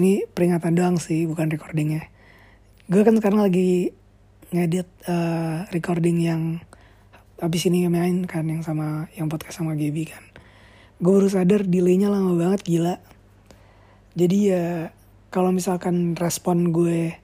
[0.00, 2.08] ini peringatan doang sih bukan recordingnya.
[2.88, 3.92] Gue kan sekarang lagi
[4.50, 6.64] ngedit uh, recording yang
[7.38, 10.24] habis ini main kan yang sama yang podcast sama Gaby kan.
[10.98, 12.96] Gue baru sadar delaynya lama banget gila.
[14.16, 14.90] Jadi ya
[15.28, 17.14] kalau misalkan respon gue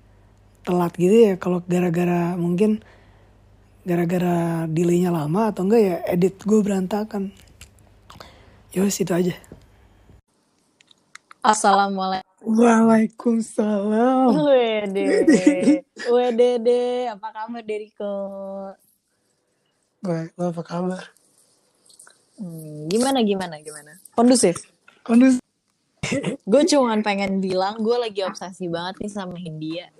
[0.62, 2.84] telat gitu ya kalau gara-gara mungkin
[3.86, 7.34] gara-gara delaynya lama atau enggak ya edit gue berantakan.
[8.76, 9.34] Yos itu aja.
[11.40, 12.25] Assalamualaikum.
[12.46, 14.30] Waalaikumsalam.
[14.38, 15.02] Wede.
[16.14, 18.14] Wede, apa kabar Deriko?
[19.98, 21.02] Baik, lo apa kabar?
[22.38, 23.98] Hmm, gimana gimana gimana?
[24.14, 24.62] Kondusif.
[25.02, 25.42] Kondusif.
[26.46, 29.90] gue cuma pengen bilang gue lagi obsesi banget nih sama Hindia.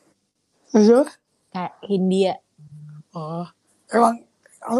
[0.71, 1.11] Siapa?
[1.51, 2.35] Kayak Hindia.
[3.11, 3.51] Oh,
[3.91, 4.23] emang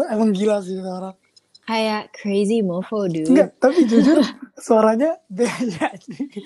[0.07, 1.19] emang gila sih orang.
[1.67, 3.27] Kayak crazy mofo dude.
[3.27, 4.23] Enggak, tapi jujur
[4.55, 5.91] suaranya B aja.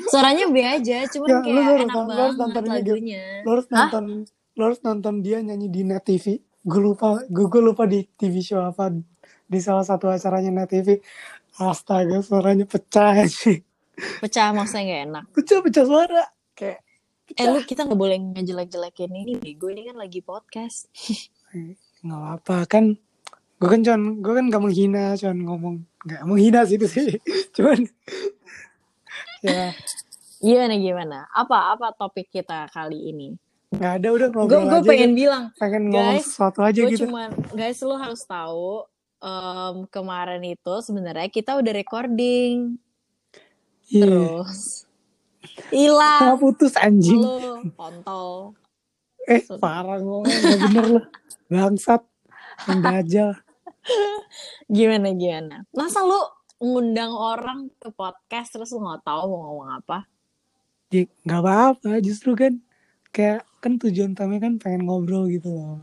[0.10, 3.24] Suaranya B aja, cuman Ya, lu kayak harus enak nonton- lu harus banget nonton lagunya.
[3.46, 4.04] Lo harus nonton,
[4.52, 6.26] lo harus nonton dia nyanyi di Net TV.
[6.62, 8.90] Gue lupa, gue, gue lupa di TV show apa
[9.46, 10.98] di salah satu acaranya Net TV.
[11.56, 13.62] Astaga, suaranya pecah sih.
[14.18, 15.24] Pecah maksudnya gak enak.
[15.32, 16.24] Pecah, pecah suara.
[16.58, 16.82] Kayak
[17.32, 20.90] Eh lu kita gak boleh ngejelek-jelekin ini gue ini kan lagi podcast.
[22.02, 22.98] nggak apa kan
[23.62, 25.76] gue kan cuman gue kan gak menghina cuman ngomong.
[26.01, 27.21] Nggak menghina sih itu sih.
[27.55, 27.85] Cuman
[29.45, 29.70] ya.
[30.41, 31.17] Gimana gimana?
[31.29, 33.37] Apa apa topik kita kali ini?
[33.71, 35.17] nggak ada udah Gue ngobrol gue aja pengen deh.
[35.23, 37.07] bilang pengen ngomong guys, sesuatu aja gue gitu.
[37.07, 38.84] cuman guys lu harus tahu
[39.23, 42.76] em, kemarin itu sebenarnya kita udah recording.
[43.87, 44.04] Iya.
[44.12, 44.84] Terus
[45.71, 47.23] hilang putus anjing.
[47.23, 48.59] lu kontol.
[49.23, 51.05] Eh parah ngomong bener loh
[51.54, 52.04] bangsat.
[52.67, 53.39] Dajal
[54.70, 55.55] gimana gimana?
[55.74, 56.20] Masa lu
[56.62, 60.05] ngundang orang ke podcast terus lu nggak tahu mau ngomong apa?
[60.91, 62.62] Ya, nggak apa-apa justru kan
[63.10, 65.81] kayak kan tujuan utamanya kan pengen ngobrol gitu loh.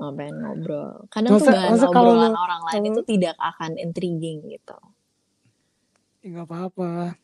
[0.00, 1.08] Ngapain ngobrol.
[1.08, 4.78] Kadang tuh Masa- bahan masa kalau obrolan orang lain kalau- itu tidak akan intriguing gitu.
[6.20, 7.16] Ya nggak apa-apa.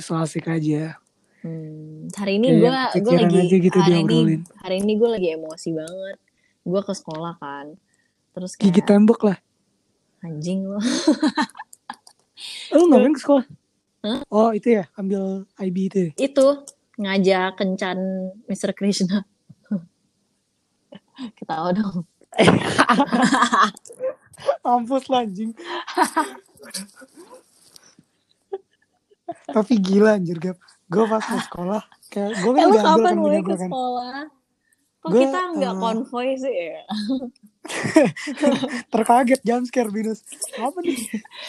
[0.00, 0.98] So asik aja.
[1.42, 2.70] Hmm, hari ini gue
[3.02, 6.16] gue lagi aja gitu hari ini hari ini gue lagi emosi banget.
[6.62, 7.74] Gue ke sekolah kan.
[8.32, 9.38] Terus kayak gigit tembok lah
[10.22, 10.78] anjing lo
[12.74, 13.46] lu ngapain ke sekolah
[14.02, 14.20] Hah?
[14.34, 16.12] oh itu ya ambil IB itu ya?
[16.18, 16.46] itu
[16.98, 17.98] ngajak kencan
[18.50, 18.74] Mr.
[18.74, 19.22] Krishna
[21.38, 22.06] ketawa dong
[24.64, 25.54] Mampus lah anjing.
[29.46, 30.56] Tapi gila anjir Gap.
[30.88, 31.84] Gue pas ke sekolah.
[32.10, 33.60] Kayak gue kan eh udah ambil kapan kan mulai ke kan.
[33.68, 34.18] sekolah
[35.02, 36.82] kok Gua, kita nggak eh, konvoy sih ya
[38.92, 40.26] Terkaget jam scare binus.
[40.58, 40.98] Apa nih?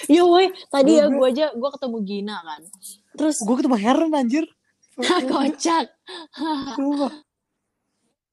[0.10, 2.62] ya woi tadi ya gue aja gue ketemu Gina kan
[3.14, 4.46] terus Gue ketemu Heron anjir.
[5.30, 5.90] kocak.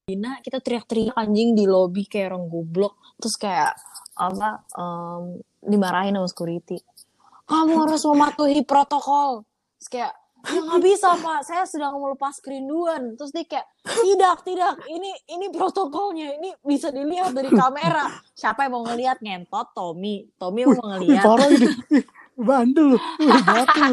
[0.05, 3.73] Gina kita teriak-teriak anjing di lobby kayak orang goblok terus kayak
[4.17, 6.77] apa em, dimarahin sama security
[7.45, 9.45] kamu harus mematuhi protokol
[9.77, 10.13] terus kayak
[10.47, 15.45] ya nggak bisa pak saya sedang melepas kerinduan terus dia kayak tidak tidak ini ini
[15.53, 21.21] protokolnya ini bisa dilihat dari kamera siapa yang mau ngelihat ngentot Tommy Tommy mau ngelihat
[21.21, 21.67] parah ini.
[22.41, 23.85] Bandel batu.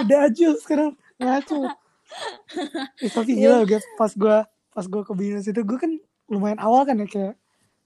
[0.00, 0.96] Udah aja sekarang.
[1.20, 1.68] Ngaco.
[3.02, 3.82] Eh, tapi gila Gap.
[4.00, 4.36] Pas gue
[4.72, 5.92] pas gue ke binus itu gue kan
[6.30, 7.34] lumayan awal kan ya kayak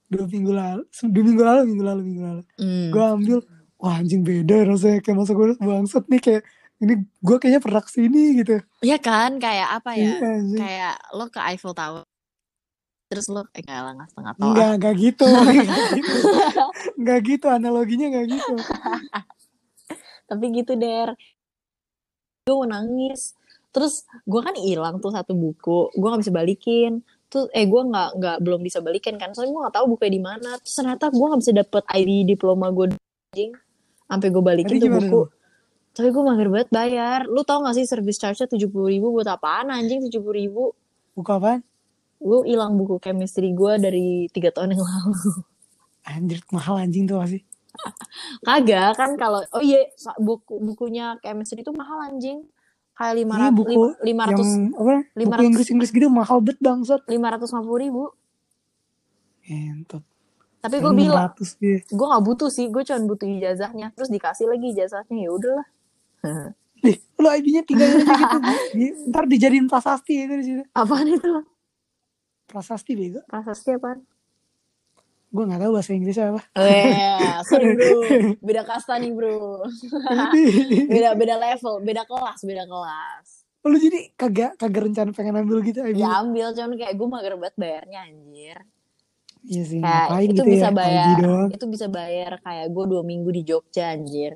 [0.07, 2.89] dua minggu lalu dua minggu lalu minggu lalu minggu lalu Hmm.
[2.93, 3.39] gue ambil
[3.81, 6.43] wah anjing beda rasanya kayak masa gue bangsat nih kayak
[6.83, 8.59] ini gue kayaknya pernah ke sini gitu.
[8.83, 9.39] Iya kan?
[9.39, 10.19] Kayak apa ya?
[10.19, 12.03] Iya, kayak lo ke Eiffel Tower
[13.13, 14.49] terus lo eh enggak lah nggak setengah tower.
[14.49, 15.25] Enggak, enggak gitu.
[15.29, 17.37] Enggak gitu.
[17.37, 18.55] Gitu, analoginya enggak gitu.
[20.33, 21.13] tapi gitu der.
[22.49, 23.37] Gue mau nangis.
[23.69, 27.05] Terus gue kan hilang tuh satu buku gue nggak bisa balikin.
[27.29, 29.37] Tuh eh gue nggak nggak belum bisa balikin kan?
[29.37, 30.51] Soalnya gue nggak tahu bukunya di mana.
[30.65, 33.53] Terus ternyata gue nggak bisa dapet ID diploma gue anjing.
[34.09, 35.21] Sampai gue balikin Tadi tuh buku.
[35.29, 35.42] dong?
[35.93, 39.11] Tapi gue mager banget bayar lu tau gak sih service charge nya tujuh puluh ribu
[39.11, 40.65] buat apaan anjing tujuh puluh ribu
[41.13, 41.61] Buka apaan?
[42.19, 45.43] gue hilang buku chemistry gue dari tiga tahun yang lalu
[46.05, 47.43] Anjir, mahal anjing tuh masih.
[48.43, 49.87] kagak kan kalau oh iya
[50.17, 52.43] buku bukunya chemistry itu mahal anjing
[52.93, 54.93] kayak lima Ini ratus buku lima yang ratus apa?
[54.93, 57.01] lima Buku ratus- Inggris-Inggris gitu mahal bet bangsat.
[57.07, 58.03] lima ratus lima puluh ribu
[59.45, 60.03] Entot.
[60.59, 61.79] tapi gue bilang 600 dia.
[61.83, 65.67] gue nggak butuh sih gue cuma butuh ijazahnya terus dikasih lagi ijazahnya ya udahlah
[66.85, 68.37] Nih, lu IB-nya tiga gitu.
[68.75, 70.63] Di- Ntar dijadiin prasasti itu di situ.
[70.73, 71.31] apaan itu
[72.45, 73.21] Prasasti bego.
[73.25, 74.03] prasasti apaan
[75.33, 76.43] Gue gak tahu bahasa Inggrisnya apa.
[76.61, 76.93] Weh,
[77.49, 77.97] sorry bro
[78.37, 79.65] beda kasta nih bro
[80.93, 83.29] beda beda level beda kelas beda kelas
[83.63, 85.95] lu jadi kagak kagak rencana pengen ambil gitu IB?
[85.95, 88.59] Ya ambil, cuman kayak gue mager banget bayarnya anjir.
[89.47, 93.31] Iya sih, Kayak itu gitu bisa ya, bayar, itu bisa bayar kayak gue dua minggu
[93.31, 94.35] di Jogja anjir.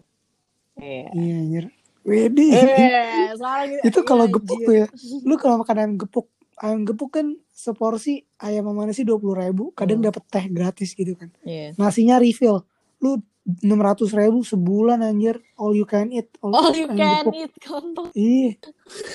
[0.76, 1.08] Iya.
[1.10, 1.64] Iya anjir.
[2.02, 2.46] Wedi.
[2.54, 2.62] Eh,
[3.82, 3.82] gitu.
[3.82, 4.86] itu kalau Iya, gepuk ya,
[5.22, 6.26] lu kalau makan ayam gepuk,
[6.56, 10.06] ayam gepuk kan seporsi ayam sama nasi dua puluh ribu, kadang Hmm.
[10.06, 11.34] dapet teh gratis gitu kan.
[11.42, 11.74] Iya.
[11.74, 12.62] Nasinya refill,
[13.00, 13.18] lu
[13.62, 17.34] enam ratus ribu sebulan anjir, all you can eat, All you ayam can gepuk.
[17.34, 18.06] eat kontol.
[18.12, 18.50] Iya.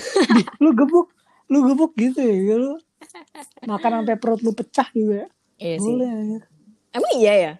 [0.62, 1.08] Lu gebuk,
[1.48, 2.76] lu gebuk gitu ya, lu
[3.64, 5.28] makan sampai perut lu pecah juga.
[5.56, 5.84] Iya sih.
[5.86, 6.42] Boleh anjir.
[6.92, 7.52] Emang iya ya?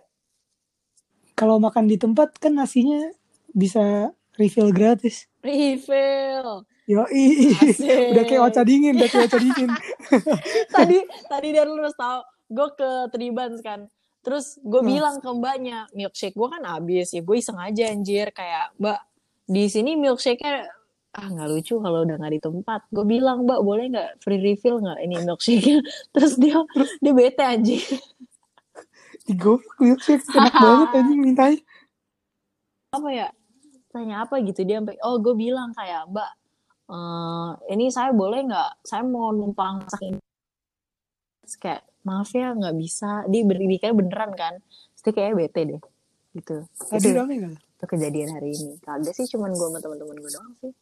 [1.32, 3.08] Kalau makan di tempat kan nasinya
[3.52, 5.28] bisa refill gratis.
[5.40, 6.64] Refill.
[6.82, 9.70] Yo, udah kayak oca dingin, udah kayak oca dingin.
[10.76, 10.98] tadi
[11.30, 12.18] tadi dari lu harus tahu
[12.50, 13.86] gue ke Tribans kan.
[14.22, 14.90] Terus gue Hmm.
[14.90, 17.14] bilang ke mbaknya milkshake gue kan habis.
[17.14, 18.30] Ya gue iseng aja anjir.
[18.30, 18.98] Kayak mbak
[19.46, 20.66] di sini milkshake-nya
[21.12, 22.80] ah nggak lucu kalau udah nggak di tempat.
[22.90, 25.78] Gue bilang mbak boleh nggak free refill nggak ini milkshake-nya?
[26.14, 26.58] Terus dia
[26.98, 27.82] dia bete anjir.
[29.22, 31.60] Di goblok milkshake enak banget anjing mintanya.
[32.92, 33.28] apa ya
[33.92, 36.30] tanya apa gitu dia sampai oh gue bilang kayak mbak
[36.88, 38.84] eh, ini saya boleh nggak?
[38.84, 40.20] Saya mau numpang masak ini
[41.42, 43.26] Terus kayak maaf ya nggak bisa.
[43.28, 44.54] Dia ber kayak beneran kan?
[44.96, 45.80] Terus dia kayak bete deh
[46.32, 46.56] gitu.
[46.64, 47.54] Tadi itu, rame gak?
[47.60, 48.74] itu kejadian hari ini.
[48.80, 50.72] Kagak sih cuman gue sama teman-teman gue doang sih.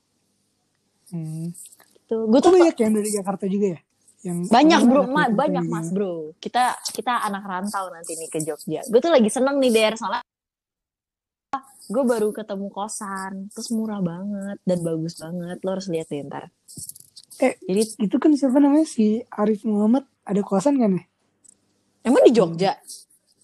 [1.11, 1.47] Hmm.
[1.99, 2.17] gitu.
[2.31, 3.81] Gue tuh banyak yang dari Jakarta juga ya?
[4.21, 5.03] Yang banyak bro.
[5.09, 6.15] ma- Jakarta banyak mas bro.
[6.39, 8.87] Kita kita anak rantau nanti nih ke Jogja.
[8.87, 10.23] Gue tuh lagi seneng nih der soalnya
[11.90, 16.48] gue baru ketemu kosan terus murah banget dan bagus banget lo harus lihat deh ntar
[17.38, 21.04] Eh, jadi itu kan siapa namanya si Arif Muhammad ada kosan kan ya?
[22.02, 22.76] emang di Jogja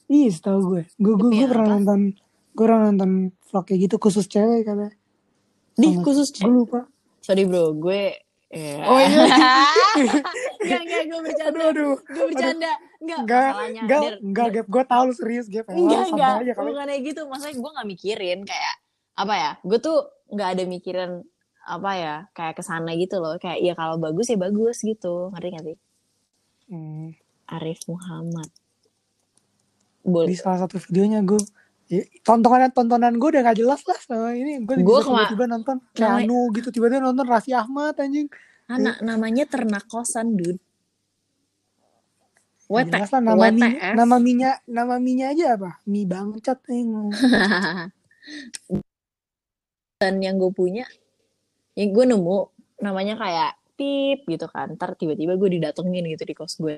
[0.06, 0.82] Iya, setahu gue.
[0.94, 2.14] Gue gue, gue pernah nonton
[2.52, 3.10] gue pernah nonton
[3.43, 4.94] vlog kayak gitu khusus cewek katanya.
[5.75, 6.81] di Sama- khusus Gue lupa.
[7.19, 8.14] sorry bro gue
[8.50, 8.76] ya.
[8.87, 9.26] Oh iya.
[10.66, 11.50] Enggak, enggak, gue bercanda.
[11.50, 11.96] Aduh, aduh.
[12.04, 12.72] Gue bercanda.
[13.02, 14.48] Enggak, Enggak, enggak, enggak.
[14.54, 14.66] Gap.
[14.66, 15.66] Gue tahu lu serius, Gap.
[15.70, 16.34] Enggak, enggak.
[16.43, 16.69] aja kali.
[16.70, 17.20] Bukan kayak gitu.
[17.26, 18.75] Maksudnya gue gak mikirin kayak,
[19.16, 19.98] apa ya, gue tuh
[20.34, 21.10] gak ada mikirin,
[21.66, 23.34] apa ya, kayak ke sana gitu loh.
[23.38, 25.31] Kayak, ya kalau bagus ya bagus gitu.
[25.34, 25.76] Ngerti gak sih?
[26.70, 27.06] Hmm.
[27.46, 28.50] Arif Muhammad.
[30.06, 30.38] Di Boleh.
[30.38, 31.38] salah satu videonya gue
[31.91, 34.62] ya, tontonan tontonan gue udah gak jelas lah sama ini.
[34.62, 38.27] Gue tiba-tiba nonton Keanu gitu tiba-tiba nonton Raffi Ahmad anjing.
[38.67, 40.59] Anak namanya ternak kosan, dude.
[42.67, 43.94] Gak WT, jelas lah nama WTF.
[43.94, 45.79] nama minya nama minya aja apa?
[45.87, 46.83] Mie bangcat nih
[49.97, 50.85] dan yang gue punya
[51.79, 52.39] yang gue nemu
[52.82, 54.75] namanya kayak pip gitu kan.
[54.75, 56.75] Ntar tiba-tiba gue didatengin gitu di kos gue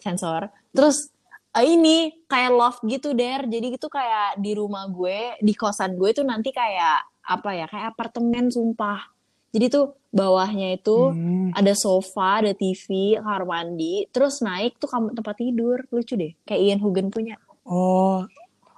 [0.00, 0.48] sensor.
[0.72, 1.15] Terus eh,
[1.62, 6.26] ini kayak loft gitu der jadi itu kayak di rumah gue di kosan gue tuh
[6.26, 9.08] nanti kayak apa ya kayak apartemen sumpah
[9.54, 11.48] jadi tuh bawahnya itu Hmm.
[11.56, 15.80] ada sofa, ada TV, kamar mandi, terus naik tuh kamar tempat tidur.
[15.88, 17.40] Lucu deh, kayak Ian Hugen punya.
[17.64, 18.24] oh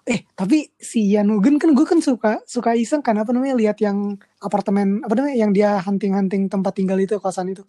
[0.07, 3.77] eh tapi si Ian Hugen kan gue kan suka suka iseng kan apa namanya lihat
[3.83, 7.67] yang apartemen apa namanya yang dia hunting-hunting tempat tinggal itu kosan itu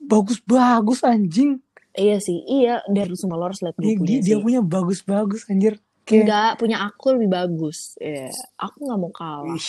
[0.00, 1.62] bagus bagus anjing
[2.00, 2.80] Iya sih, iya.
[2.88, 4.40] Dari semua lo harus lihat gue dia, punya dia, sih.
[4.40, 5.76] punya bagus bagus anjir
[6.08, 7.94] kayak Enggak, punya aku lebih bagus.
[8.00, 9.52] Iya, aku nggak mau kalah.
[9.52, 9.68] Ih,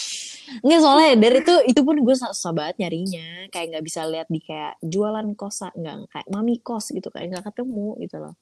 [0.63, 3.51] Enggak soalnya dari itu itu pun gue susah, banget nyarinya.
[3.51, 7.45] Kayak nggak bisa lihat di kayak jualan kosan, nggak kayak mami kos gitu kayak nggak
[7.51, 8.33] ketemu gitu loh.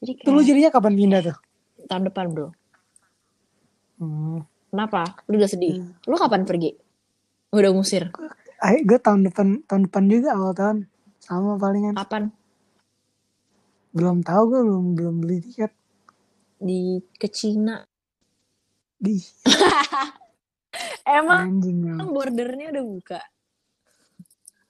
[0.00, 1.36] Jadi kayak jadinya kapan pindah tuh
[1.88, 2.48] tahun depan bro.
[4.00, 4.40] hmm.
[4.74, 5.22] Kenapa?
[5.30, 5.86] Lu udah sedih?
[6.10, 6.74] Lu kapan pergi?
[7.54, 8.10] Udah ngusir?
[8.58, 10.78] Ayo gue tahun depan tahun depan juga awal tahun
[11.22, 12.34] sama palingan Kapan?
[13.94, 15.72] Belum tahu gue belum belum beli tiket
[16.58, 17.80] Di ke Cina.
[18.98, 19.18] di
[21.06, 22.08] Emang anjing emang.
[22.10, 23.20] bordernya udah buka.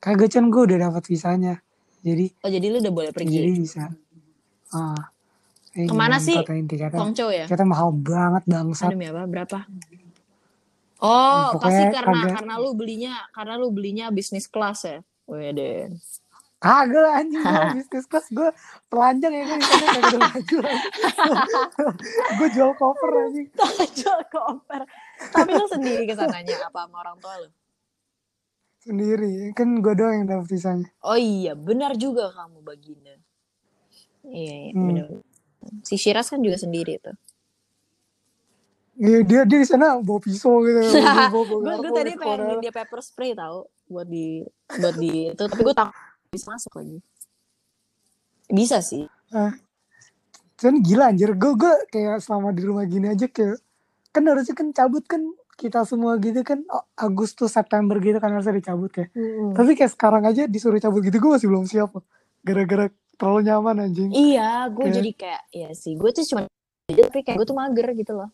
[0.01, 1.55] kagak Chan gue udah dapat visanya
[2.05, 3.57] jadi Oh jadi lu udah boleh jadi pergi.
[3.57, 3.85] bisa
[4.75, 5.11] ah
[5.77, 6.39] eh, Ke mana gimana sih?
[6.45, 7.47] tiketnya Hongzhou ya?
[7.49, 9.23] tiketnya mahal banget bangsat Demi apa?
[9.27, 9.59] Berapa?
[11.05, 14.99] Oh, Pokoknya pasti karena kagak- karena lu belinya karena lu belinya bisnis kelas ya.
[15.29, 15.93] Wede.
[16.65, 18.49] Kagak anjing gue bisnis kelas gue
[18.89, 20.59] telanjang ya kan di sana kagak ada baju
[22.41, 23.49] gue jual cover anjing
[24.01, 24.83] Jual koper.
[25.31, 27.49] Tapi lu sendiri ke sananya apa sama orang tua lu?
[28.81, 33.17] sendiri kan gue doang yang dapat visanya Oh iya, benar juga kamu baginda.
[34.23, 34.87] Iya, iya Hmm.
[34.89, 35.07] benar.
[35.81, 37.17] Si Shiraz kan juga sendiri tuh.
[38.95, 41.43] Iya, dia dia di sana bawa pisau gitu gue
[41.81, 46.14] gue tadi pengen dia pepper spray tau buat di buat di itu tapi gue takut
[46.35, 46.99] bisa masuk lagi.
[48.51, 49.07] Bisa sih.
[49.31, 49.55] Ah.
[50.55, 53.59] Cuman gila anjir, gue gue kayak selama di rumah gini aja kayak
[54.15, 55.23] kan harusnya kan cabut kan
[55.55, 59.07] kita semua gitu kan oh, Agustus September gitu kan harusnya dicabut ya.
[59.15, 59.55] Mm-mm.
[59.55, 62.05] Tapi kayak sekarang aja disuruh cabut gitu gue masih belum siap loh.
[62.43, 64.11] Gara-gara terlalu nyaman anjing.
[64.11, 66.47] Iya, gue Kayak- jadi kayak ya sih, gue tuh cuma
[66.85, 68.31] tapi kayak gue tuh mager gitu loh.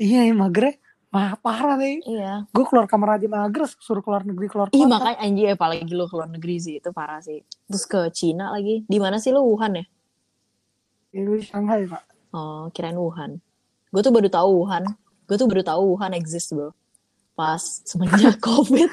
[0.00, 0.74] Iya, ya, magernya
[1.12, 2.00] mah parah deh.
[2.08, 2.48] Iya.
[2.48, 4.88] Gue keluar kamar aja mager, suruh keluar negeri keluar kota.
[4.88, 7.44] makanya anjir apalagi lu keluar negeri sih itu parah sih.
[7.68, 8.88] Terus ke Cina lagi.
[8.88, 9.84] Di mana sih lu Wuhan ya?
[11.12, 12.02] Di Shanghai pak.
[12.32, 13.44] Oh, kirain Wuhan.
[13.92, 14.88] Gue tuh baru tahu Wuhan.
[15.28, 16.72] Gue tuh baru tahu Wuhan exist, Bro.
[17.36, 18.88] Pas semenjak Covid.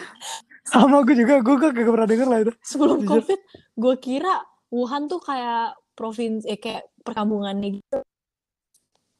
[0.67, 2.51] Sama gue juga, gue gak pernah denger lah itu.
[2.59, 3.07] Sebelum.
[3.07, 3.39] Covid,
[3.79, 8.03] gue kira Wuhan tuh kayak provinsi eh, kayak perkampungannya gitu.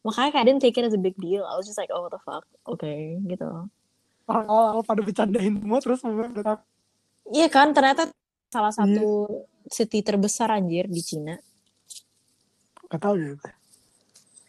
[0.10, 1.46] Makanya kayak I didn't take it as a big deal.
[1.46, 2.42] I was just like, oh what the fuck.
[2.66, 2.89] Oke,
[3.30, 3.46] gitu.
[4.25, 6.01] Orang awal pada bercandain semua terus.
[7.30, 8.10] Iya kan, ternyata
[8.50, 8.82] salah Iya.
[8.82, 9.10] satu
[9.70, 11.38] city terbesar anjir di Cina.
[12.89, 13.38] Gak tau deh.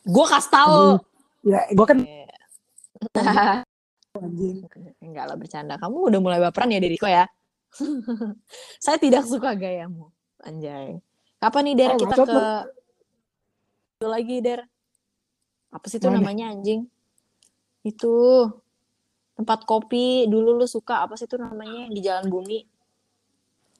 [0.08, 0.80] Gue kasih tahu.
[1.44, 2.00] Ya, gue kan
[4.16, 4.64] anjing.
[5.04, 5.76] Enggak lah bercanda.
[5.76, 7.28] Kamu udah mulai baperan ya Deriko ya?
[8.84, 10.08] Saya tidak suka gayamu.
[10.40, 11.04] Anjay.
[11.36, 12.44] Kapan nih Der Oh, kita ke
[14.08, 14.64] lagi Der?
[15.70, 16.18] Apa sih itu Mana?
[16.18, 16.86] namanya anjing?
[17.80, 18.46] Itu
[19.34, 22.58] tempat kopi dulu lu suka apa sih itu namanya di Jalan Bumi?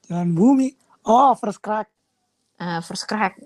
[0.07, 0.69] Jalan bumi.
[1.03, 1.87] Oh, first crack.
[2.57, 3.41] Ah, First Crack.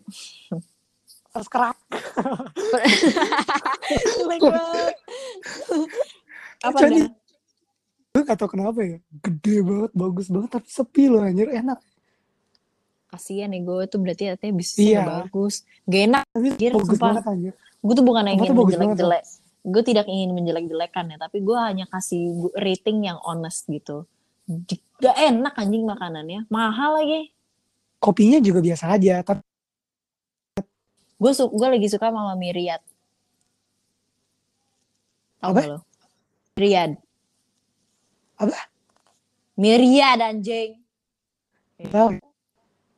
[1.31, 1.79] First crack.
[6.61, 7.09] Apa dah?
[8.11, 8.99] gue gak tau kenapa ya.
[9.21, 11.47] Gede banget, bagus banget, tapi sepi loh anjir.
[11.49, 11.79] Enak.
[13.07, 15.03] Kasian nih gue tuh berarti artinya bisnisnya Iya.
[15.21, 15.55] bagus.
[15.85, 16.23] Gak enak.
[16.29, 17.07] Tapi Anjir, bagus sumpah.
[17.11, 17.55] banget anjir.
[17.85, 19.25] Gue tuh bukan ingin menjelek-jelek.
[19.65, 24.09] gue tidak ingin menjelek-jelekan ya tapi gue hanya kasih rating yang honest gitu.
[25.01, 26.49] Gak enak anjing makanannya.
[26.49, 27.33] Mahal lagi.
[28.01, 29.41] Kopinya juga biasa aja, tapi
[31.15, 32.85] gue su gue lagi suka sama Miriat
[35.41, 35.61] Apa?
[35.65, 35.79] lo
[36.59, 37.01] Miriad
[38.37, 38.53] Apa?
[39.55, 40.83] Miriad anjing.
[41.89, 42.11] Tau.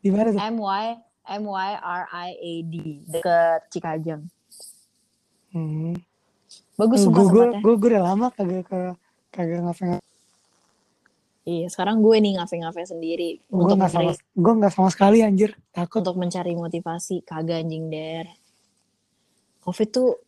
[0.01, 0.41] Di mana tuh?
[0.41, 0.87] M Y
[1.37, 2.75] M Y R I A D.
[3.07, 4.27] Deket Cikajang
[5.57, 5.97] Hmm.
[6.77, 8.81] bagus Gue gue gue gue udah lama kagak ke
[9.33, 10.05] kagak ngafe
[11.49, 13.41] iya sekarang gue nih ngafe-ngafe sendiri.
[13.49, 15.55] Gue untuk nggak sama gue nggak sama sekali anjir.
[15.71, 16.03] Takut.
[16.03, 18.27] Untuk mencari motivasi kagak anjing der.
[19.63, 20.21] Covid tuh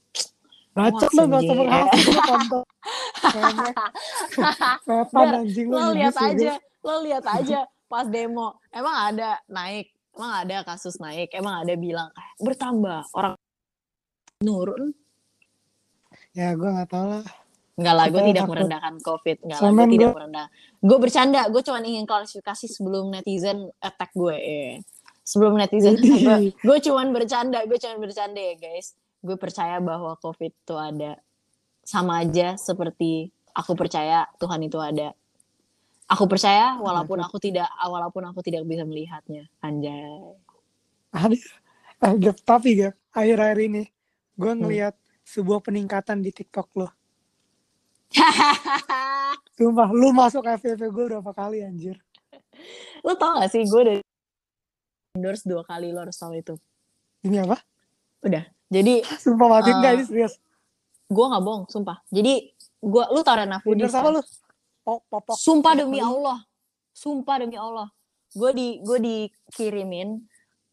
[0.73, 2.07] bacot lo gak usah menghasut
[2.47, 2.61] lo
[4.87, 6.53] setan anjing lihat aja
[6.87, 8.63] lo lihat aja pas demo.
[8.71, 13.35] Emang ada naik emang ada kasus naik emang ada bilang eh, bertambah orang.
[14.39, 14.95] Nurun
[16.39, 17.27] ya gue nggak tahu lah
[17.79, 18.53] Enggak lah, gue tidak takut.
[18.59, 19.37] merendahkan COVID.
[19.47, 20.47] Enggak lah, gue tidak merendah.
[20.83, 24.35] Gue bercanda, gue cuma ingin klarifikasi sebelum netizen attack gue.
[24.35, 24.73] eh.
[25.23, 28.99] Sebelum netizen attack gue, gue cuma bercanda, gue cuma bercanda ya guys.
[29.23, 31.23] Gue percaya bahwa COVID itu ada.
[31.87, 35.15] Sama aja seperti aku percaya Tuhan itu ada.
[36.11, 39.47] Aku percaya walaupun aku tidak walaupun aku tidak bisa melihatnya.
[39.63, 40.35] Anjay.
[41.15, 43.83] ada tapi Gap, akhir-akhir ini
[44.35, 44.67] gue Hmm.
[45.29, 46.89] Sebuah peningkatan di TikTok lo.
[49.59, 52.01] Sumpah lu masuk FVP gue berapa kali anjir?
[53.05, 53.97] Lo tau gak sih gue udah
[55.13, 56.55] endorse dua kali lo harus tahu itu.
[57.21, 57.59] ini apa?
[58.71, 60.35] Jadi sumpah mati Eh, enggak ini serius?
[61.09, 61.99] gue nggak bohong sumpah.
[62.09, 64.17] Jadi gue lu tau Rena Foodies Bener sama kan?
[64.17, 64.23] lu?
[64.85, 66.07] Pop popok sumpah Popok demi lu.
[66.07, 66.39] Allah.
[66.95, 67.89] Sumpah demi Allah.
[68.33, 70.09] Gue di gue dikirimin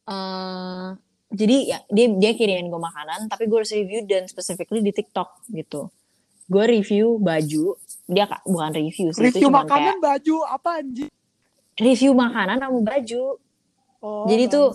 [0.06, 0.88] eh
[1.32, 5.50] jadi ya dia dia kirimin gue makanan tapi gue harus review dan specifically di TikTok
[5.50, 5.90] gitu.
[6.46, 7.74] Gue review baju
[8.06, 11.10] dia ka- bukan review sih review makanan kayak baju apa anjir
[11.76, 13.24] review makanan sama baju.
[14.06, 14.70] Oh, Jadi tuh,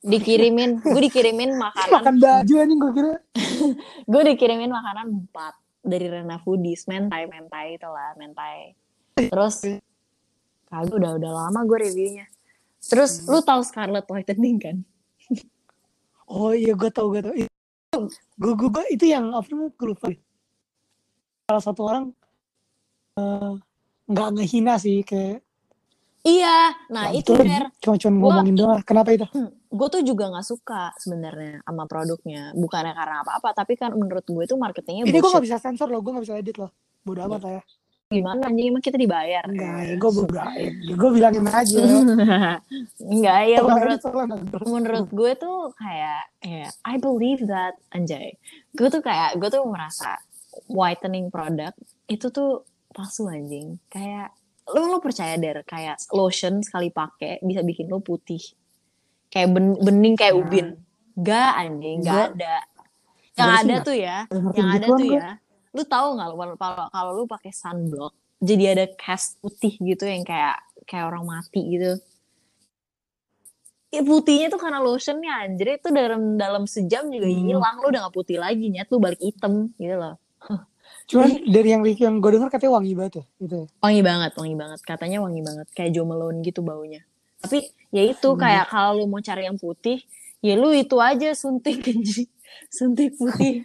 [0.00, 1.98] dikirimin gue dikirimin makanan.
[1.98, 3.12] Makan baju anjing gue kira.
[4.10, 8.78] Gue dikirimin makanan empat dari Rena Foodies mentai mentai itu lah mentai.
[9.18, 9.66] Terus
[10.66, 12.30] kagak udah udah lama gue reviewnya.
[12.78, 14.76] Terus lu tahu Scarlett Whitening kan
[16.30, 17.34] oh iya gue tau gue tau.
[18.36, 20.06] Gue gue gue itu yang apa namanya gue lupa.
[21.46, 22.04] Salah satu orang
[23.16, 23.52] eh,
[24.06, 25.42] nggak ngehina sih kayak
[26.26, 29.26] iya nah ya, itu Mer cuma cuma Gua- ngomongin doang kenapa itu?
[29.66, 32.50] Gue tuh juga nggak suka sebenarnya sama produknya.
[32.54, 35.38] Bukannya karena apa-apa tapi kan menurut gue itu marketingnya ini gue bullshit.
[35.38, 36.70] gak bisa sensor loh gue gak bisa edit loh.
[37.06, 37.64] Bodo amat lah ya
[38.06, 38.70] gimana anjing?
[38.70, 39.42] Emang kita dibayar?
[39.42, 41.82] Enggak ya gue bodo ya gue bilangin aja.
[43.12, 44.00] Enggak ya menurut
[44.62, 48.38] menurut gue tuh kayak ya I believe that anjay.
[48.70, 50.22] Gue tuh kayak gue tuh merasa
[50.70, 51.74] whitening product
[52.06, 52.62] itu tuh
[52.94, 53.82] palsu anjing.
[53.90, 54.30] Kayak
[54.66, 58.42] lo lo percaya der kayak lotion sekali pakai bisa bikin lo putih.
[59.26, 60.40] Kayak ben- bening kayak Nah.
[60.40, 60.66] ubin.
[61.16, 62.56] Gak anjing gak Gua- ada.
[63.36, 64.18] yang ada tuh ya
[64.54, 65.36] yang ada tuh ya
[65.76, 70.24] lu tahu nggak lu kalau kalau lu pakai sunblock jadi ada cast putih gitu yang
[70.24, 72.00] kayak kayak orang mati gitu
[73.88, 77.44] ya putihnya tuh karena lotionnya anjir itu dalam dalam sejam juga Hmm.
[77.44, 80.16] hilang lu udah gak putih lagi nyet lu balik hitam gitu loh
[81.06, 83.24] Cuman dari yang yang gue denger katanya wangi banget ya.
[83.38, 83.66] Gitu ya.
[83.78, 87.00] wangi banget wangi banget katanya wangi banget kayak Jo Malone gitu baunya
[87.36, 88.40] tapi ya itu Hmm.
[88.40, 90.02] kayak kalau lu mau cari yang putih
[90.40, 92.26] ya lu itu aja suntik anjing
[92.76, 93.64] suntik putih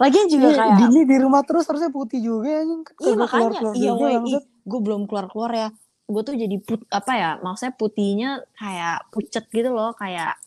[0.00, 2.62] Lagian juga Iya, kayak Dini di rumah terus harusnya putih juga ya.
[2.64, 4.44] Iya makanya, keluar-keluar iya juga, woi, bangsat.
[4.48, 5.68] gue belum keluar keluar ya.
[6.10, 10.40] Gue tuh jadi put apa ya, maksudnya putihnya kayak pucet gitu loh, kayak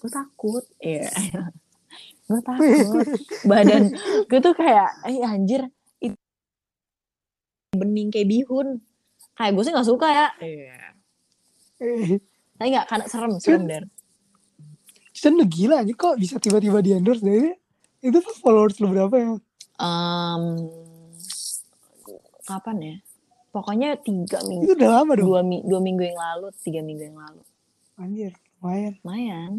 [0.00, 1.10] gue takut, iya,
[2.30, 3.06] gue takut.
[3.50, 3.92] Badan
[4.30, 5.66] gue tuh kayak, eh anjir,
[5.98, 6.16] itu
[7.74, 8.78] bening kayak bihun.
[9.34, 10.26] Kayak gue sih nggak suka ya.
[10.38, 10.78] Iya.
[11.82, 12.22] Eh,
[12.54, 13.84] Tapi nggak, karena serem, serem der.
[15.14, 17.50] Cuman lu gila aja kok bisa tiba-tiba di endorse dari
[18.04, 19.32] itu tuh followers lu berapa ya?
[19.76, 20.42] Em,
[22.44, 22.96] kapan ya?
[23.48, 25.24] Pokoknya tiga minggu, Itu udah lama dong.
[25.24, 27.40] dua, mi- dua minggu yang lalu, tiga minggu yang lalu.
[27.94, 28.92] Anjir, lumayan.
[29.00, 29.52] Lumayan.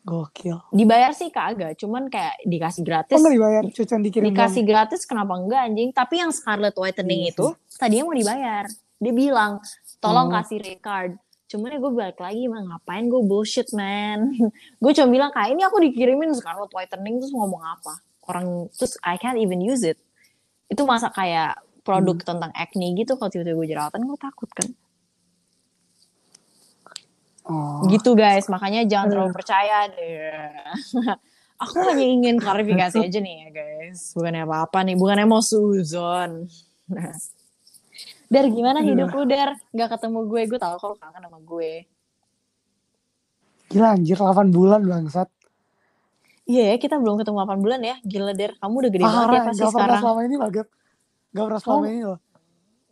[0.00, 0.58] Gokil.
[0.70, 3.14] Dibayar sih kagak, cuman kayak dikasih gratis.
[3.14, 5.92] Oh dibayar, cucian dikirim Dikasih gratis kenapa enggak anjing?
[5.92, 8.64] Tapi yang Scarlet Whitening Iya itu tadinya mau dibayar.
[8.96, 9.60] Dia bilang,
[9.98, 10.34] "Tolong Oh.
[10.34, 11.14] kasih recard."
[11.50, 14.30] Cuman ya gue balik lagi, mah ngapain gue bullshit man.
[14.82, 17.98] gue cuma bilang kayak ini aku dikirimin Scarlet Whitening terus ngomong apa?
[18.30, 19.98] Orang terus I can't even use it.
[20.70, 22.28] Itu masa kayak produk Hmm.
[22.38, 24.70] tentang acne gitu kalau tiba-tiba gue jerawatan gue takut kan.
[27.50, 27.82] Oh.
[27.90, 30.54] Gitu guys, makanya jangan terlalu percaya deh.
[31.66, 34.14] Aku hanya ingin klarifikasi aja nih ya guys.
[34.14, 36.46] Bukannya apa-apa nih, bukannya mau suzon.
[38.30, 39.58] Dar gimana hidup lu Dar?
[39.70, 41.72] Gak ketemu gue, gue tau kalau kangen sama gue.
[43.68, 45.26] Gila anjir 8 bulan bangsat.
[46.46, 47.96] Iya ya, kita belum ketemu 8 bulan ya.
[48.02, 50.00] Gila Der, kamu udah gede banget ya pasti gak pernah sekarang.
[50.00, 50.68] selama ini loh, Gap.
[51.30, 51.86] Gak pernah selama Oh.
[51.86, 52.18] ini loh.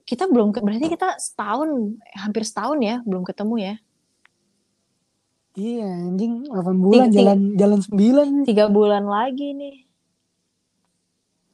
[0.03, 1.69] Kita belum, berarti kita setahun,
[2.17, 3.75] hampir setahun ya, belum ketemu ya.
[5.55, 8.47] Iya anjing 8 bulan Tiga- jalan jalan 9 nih.
[8.47, 9.77] Tiga bulan lagi nih.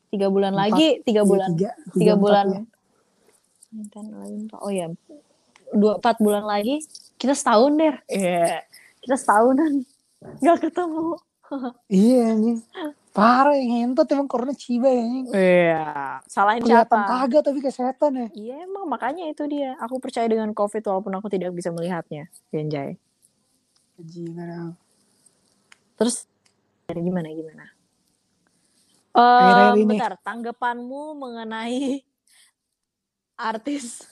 [0.09, 0.63] Tiga bulan Empat.
[0.63, 1.49] lagi, tiga Iya, bulan.
[1.53, 2.47] tiga, tiga bulan.
[2.47, 2.61] ya.
[3.91, 4.61] Kan, lain, Pak.
[4.63, 4.87] Oh ya,
[5.75, 6.83] dua empat bulan lagi
[7.19, 7.97] kita setahun deh.
[8.11, 8.63] Iya,
[9.03, 9.83] kita setahunan
[10.41, 11.17] nggak ketemu.
[11.93, 12.59] Iya anjing.
[13.15, 15.27] Parah yang hentot emang corona ciba ya anjing.
[15.31, 15.85] Iya,
[16.27, 17.15] salahin Kelihatan siapa?
[17.15, 18.29] kagak tapi setan ya.
[18.33, 19.79] Iya emang makanya itu dia.
[19.79, 22.99] Aku percaya dengan COVID walaupun aku tidak bisa melihatnya, Genjai.
[23.95, 24.75] Bajingan.
[25.95, 26.27] Terus
[26.91, 27.65] dari gimana gimana?
[29.15, 29.87] Ini.
[29.87, 32.03] bentar, tanggapanmu mengenai
[33.39, 34.07] artis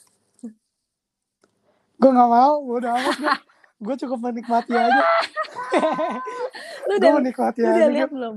[2.03, 3.35] Gue gak mau, bodo amat gue.
[3.87, 5.03] gue cukup menikmati aja.
[6.89, 7.79] lu gue udah, menikmati lu aja.
[7.79, 8.37] udah lihat belum?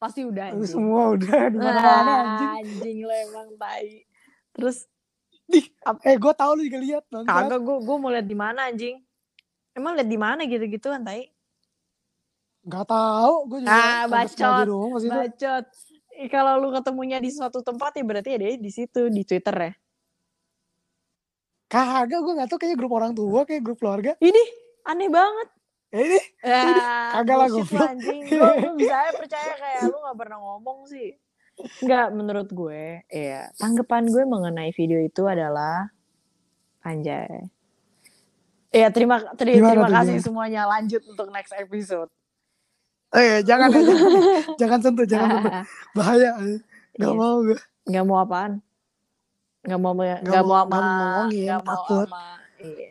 [0.00, 0.68] Pasti udah Lu anjing.
[0.68, 2.52] semua udah di mana-mana Ah, anjing.
[2.60, 4.04] anjing lo emang tai.
[4.56, 4.88] Terus
[6.02, 8.96] Eh gue tau lu juga lihat kagak gue gue mau lihat di mana anjing?
[9.76, 11.28] Emang lihat di mana gitu-gitu kan tai?
[12.66, 14.66] Gak tau, gue juga Ah, bacot.
[15.06, 15.66] Bacot.
[16.32, 19.72] Kalau lu ketemunya di suatu tempat ya berarti ya dia di situ di Twitter ya.
[21.66, 24.14] Kagak, gue gak tau kayaknya grup orang tua, kayak grup keluarga.
[24.22, 24.42] Ini
[24.86, 25.48] aneh banget.
[25.90, 27.90] Eh ini, Ah, kagak lah, goblok.
[27.90, 28.22] anjing.
[28.30, 31.14] Gue bisa percaya kayak lu gak pernah ngomong sih.
[31.82, 35.88] Enggak, menurut gue, ya tanggapan gue mengenai video itu adalah
[36.84, 37.48] anjay.
[38.68, 40.68] Iya, terima terima kasih semuanya.
[40.68, 42.12] Lanjut untuk next episode.
[43.16, 43.96] Eh jangan, jangan,
[44.60, 45.52] jangan sentuh, jangan sentuh.
[45.92, 46.58] Bahaya, eh.
[46.94, 47.16] gak Iya.
[47.16, 47.58] mau gue.
[47.84, 48.52] Nggak mau apaan?
[49.62, 52.06] Nggak mau nggak Nggak mau sama nggak mau nggak takut.
[52.06, 52.24] sama
[52.58, 52.88] iya.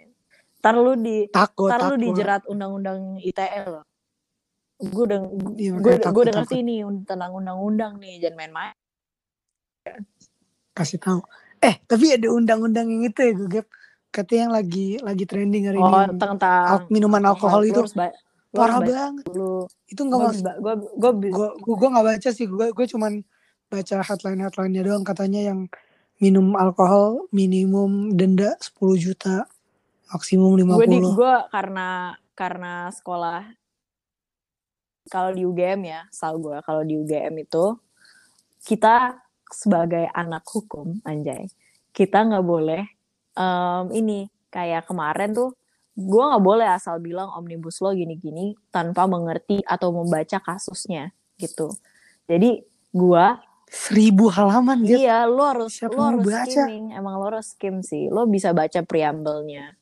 [0.57, 1.99] Ntar lu di Takut, ntar lu takut.
[2.01, 3.85] dijerat undang-undang ITE loh.
[4.77, 5.19] Gue udah
[5.55, 6.25] Iya, gue gue udah takut.
[6.27, 8.75] ngerti nih tentang undang-undang nih jangan main-main.
[10.71, 11.21] Kasih tahu.
[11.59, 13.63] Eh, tapi ada undang-undang yang itu ya, gue.
[14.09, 16.15] Katanya yang lagi lagi trending hari Oh ini.
[16.15, 18.07] tentang Al- minuman alkohol Lu itu harus lu
[18.55, 19.23] parah banget.
[19.27, 19.67] dulu.
[19.85, 22.45] Itu nggak mas, gue gue gue gue nggak baca sih.
[22.47, 23.21] Gue gue cuman
[23.67, 25.03] baca headline headlinenya doang.
[25.03, 25.67] Katanya yang
[26.23, 29.43] minum alkohol minimum denda 10 juta,
[30.15, 30.79] maksimum 50.
[30.79, 33.43] gue di gue karena karena sekolah
[35.11, 37.77] kalau di UGM ya, setahu gue kalau di UGM itu
[38.65, 41.45] kita sebagai anak hukum anjay,
[41.93, 42.83] kita nggak boleh
[43.37, 45.53] em, ini kayak kemarin tuh
[45.95, 51.71] gue nggak boleh asal bilang omnibus law gini-gini tanpa mengerti atau membaca kasusnya gitu.
[52.27, 53.25] Jadi gue
[53.65, 54.93] Seribu halaman Gap.
[54.93, 56.45] iya lo harus Siapa lo harus baca?
[56.45, 59.73] skimming emang lo harus skim sih lo bisa baca preamble-nya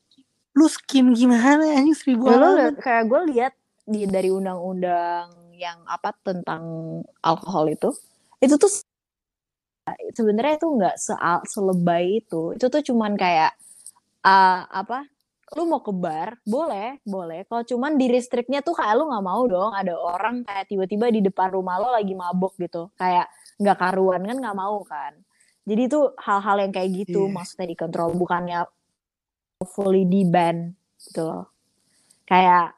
[0.56, 2.58] Lu skim gimana anjing seribu Ya, lo halaman?
[2.74, 3.52] liat- kayak gue lihat
[3.84, 6.64] di dari undang-undang yang apa tentang
[7.20, 7.92] alkohol itu
[8.40, 8.72] itu tuh
[10.10, 11.14] sebenarnya itu nggak se
[11.46, 13.52] selebay itu itu tuh cuman kayak
[14.24, 15.04] uh, apa
[15.52, 19.42] lu mau ke bar boleh boleh kalau cuman di restriknya tuh kayak lu nggak mau
[19.44, 23.28] dong ada orang kayak tiba-tiba di depan rumah lo lagi mabok gitu kayak
[23.60, 25.12] nggak karuan kan nggak mau kan
[25.68, 27.34] jadi itu hal-hal yang kayak gitu yeah.
[27.36, 28.64] maksudnya dikontrol bukannya
[29.68, 31.44] fully di ban gitu loh
[32.24, 32.72] kayak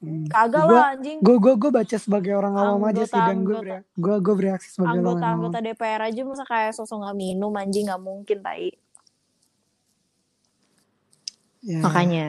[0.00, 0.24] Hmm.
[0.32, 1.20] Kagak lah anjing.
[1.20, 4.96] Gue gue gue baca sebagai orang awam aja sih dan gue gue gue bereaksi sebagai
[4.96, 8.72] anggota orang anggota DPR aja masa kayak sosok nggak minum anjing nggak mungkin tai.
[11.60, 11.80] Ya.
[11.84, 12.26] Makanya.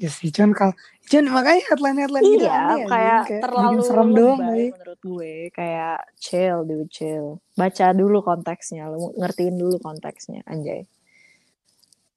[0.00, 0.74] Ya sih, cuman kalau
[1.12, 6.64] cuman makanya headline headline iya, gitu kayak, kayak terlalu serem doang menurut gue kayak chill
[6.64, 7.36] dude chill.
[7.52, 10.88] Baca dulu konteksnya, lu ngertiin dulu konteksnya anjay.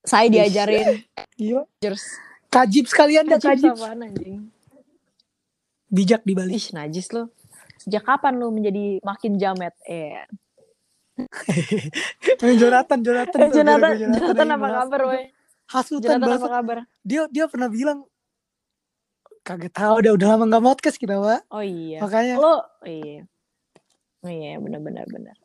[0.04, 1.04] Saya diajarin.
[1.34, 1.66] Iya.
[2.54, 3.74] Kajib sekalian dah kajib.
[3.74, 4.54] Apaan anjing?
[5.94, 6.58] bijak di Bali.
[6.58, 7.30] Ih, najis lo.
[7.78, 9.78] Sejak kapan lu menjadi makin jamet?
[9.86, 10.26] Eh.
[12.62, 13.40] Jonathan, Jonathan.
[13.46, 15.24] Eh, Jonathan, Jonathan, Jonathan apa kabar, woi?
[15.70, 16.78] Hasutan Jonathan apa kabar?
[17.02, 18.06] Dia dia pernah bilang
[19.44, 21.42] kaget tahu udah udah lama nggak podcast kita, Pak.
[21.52, 22.00] Oh iya.
[22.00, 22.36] Makanya.
[22.40, 23.28] Lo, oh, iya.
[24.24, 25.36] Oh iya, benar-benar benar.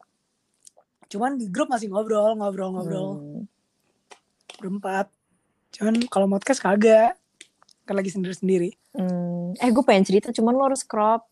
[1.11, 3.09] Cuman di grup masih ngobrol, ngobrol, ngobrol.
[3.19, 3.43] Hmm.
[4.63, 5.11] Berempat.
[5.75, 7.19] Cuman kalau podcast kagak.
[7.83, 8.77] Kan lagi sendiri-sendiri.
[8.95, 9.57] Hmm.
[9.59, 11.27] Eh gue pengen cerita, cuman lo harus crop.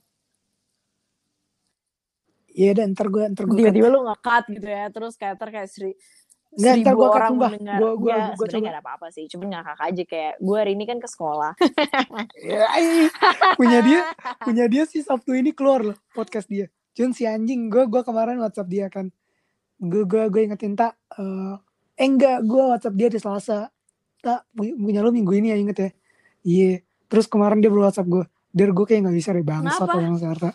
[2.57, 5.69] Iya dan ntar gue ntar gue tiba-tiba lu nggak gitu ya terus kayak ter kayak
[6.57, 8.57] Nggak, seribu gue orang mendengar gue gue ya, coba.
[8.57, 11.53] gak ada apa-apa sih cuma ngakak aja kayak gue hari ini kan ke sekolah.
[12.47, 12.65] Ya,
[13.61, 14.01] punya dia
[14.41, 16.73] punya dia sih sabtu ini keluar loh podcast dia.
[16.97, 19.13] Cuman si anjing gue gue kemarin whatsapp dia kan.
[19.77, 21.61] Gue gue gue ingetin tak uh,
[21.97, 23.69] eh enggak gue whatsapp dia di selasa.
[24.25, 25.91] Tak punya lo minggu ini ya inget ya.
[26.47, 26.73] Iya
[27.07, 28.25] terus kemarin dia baru whatsapp gue
[28.57, 30.51] der gue kayak nggak bisa deh bangsa atau Sarta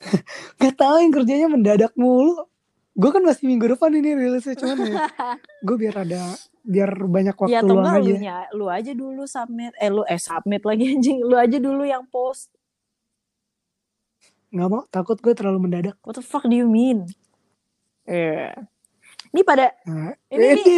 [0.60, 2.48] Gak tau yang kerjanya mendadak mulu
[2.90, 5.06] gue kan masih minggu depan ini rilisnya cuman ya
[5.66, 6.34] gue biar ada
[6.66, 8.46] biar banyak waktu ya, luang aja.
[8.50, 11.22] lu, lu aja dulu submit eh lu eh submit lagi anjing.
[11.22, 12.50] Lu aja dulu yang post.
[14.50, 15.96] Nggak mau takut gue terlalu mendadak.
[16.02, 17.06] What the fuck do you mean?
[18.04, 18.52] Eh yeah.
[19.30, 20.76] ini pada nah, ini, eh, ini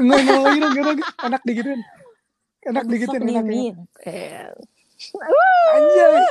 [0.00, 1.84] ngomong-ngomong enak digituin.
[2.64, 3.76] Enak dikit enak ya.
[4.08, 4.48] Eh.
[5.76, 6.24] Anjay.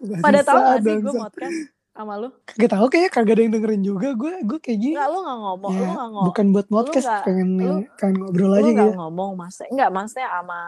[0.22, 2.28] Pada tahu gak sih gue podcast sama lu?
[2.48, 4.94] Kagak tahu kayaknya kagak ada yang dengerin juga gue gue kayak gini.
[4.96, 6.26] Enggak lu gak ngomong, ya, lu gak ngomong.
[6.32, 8.72] Bukan buat podcast, gak, pengen lu, pengen ngobrol aja gitu.
[8.72, 10.60] Lu gak ngomong mas, enggak maksudnya sama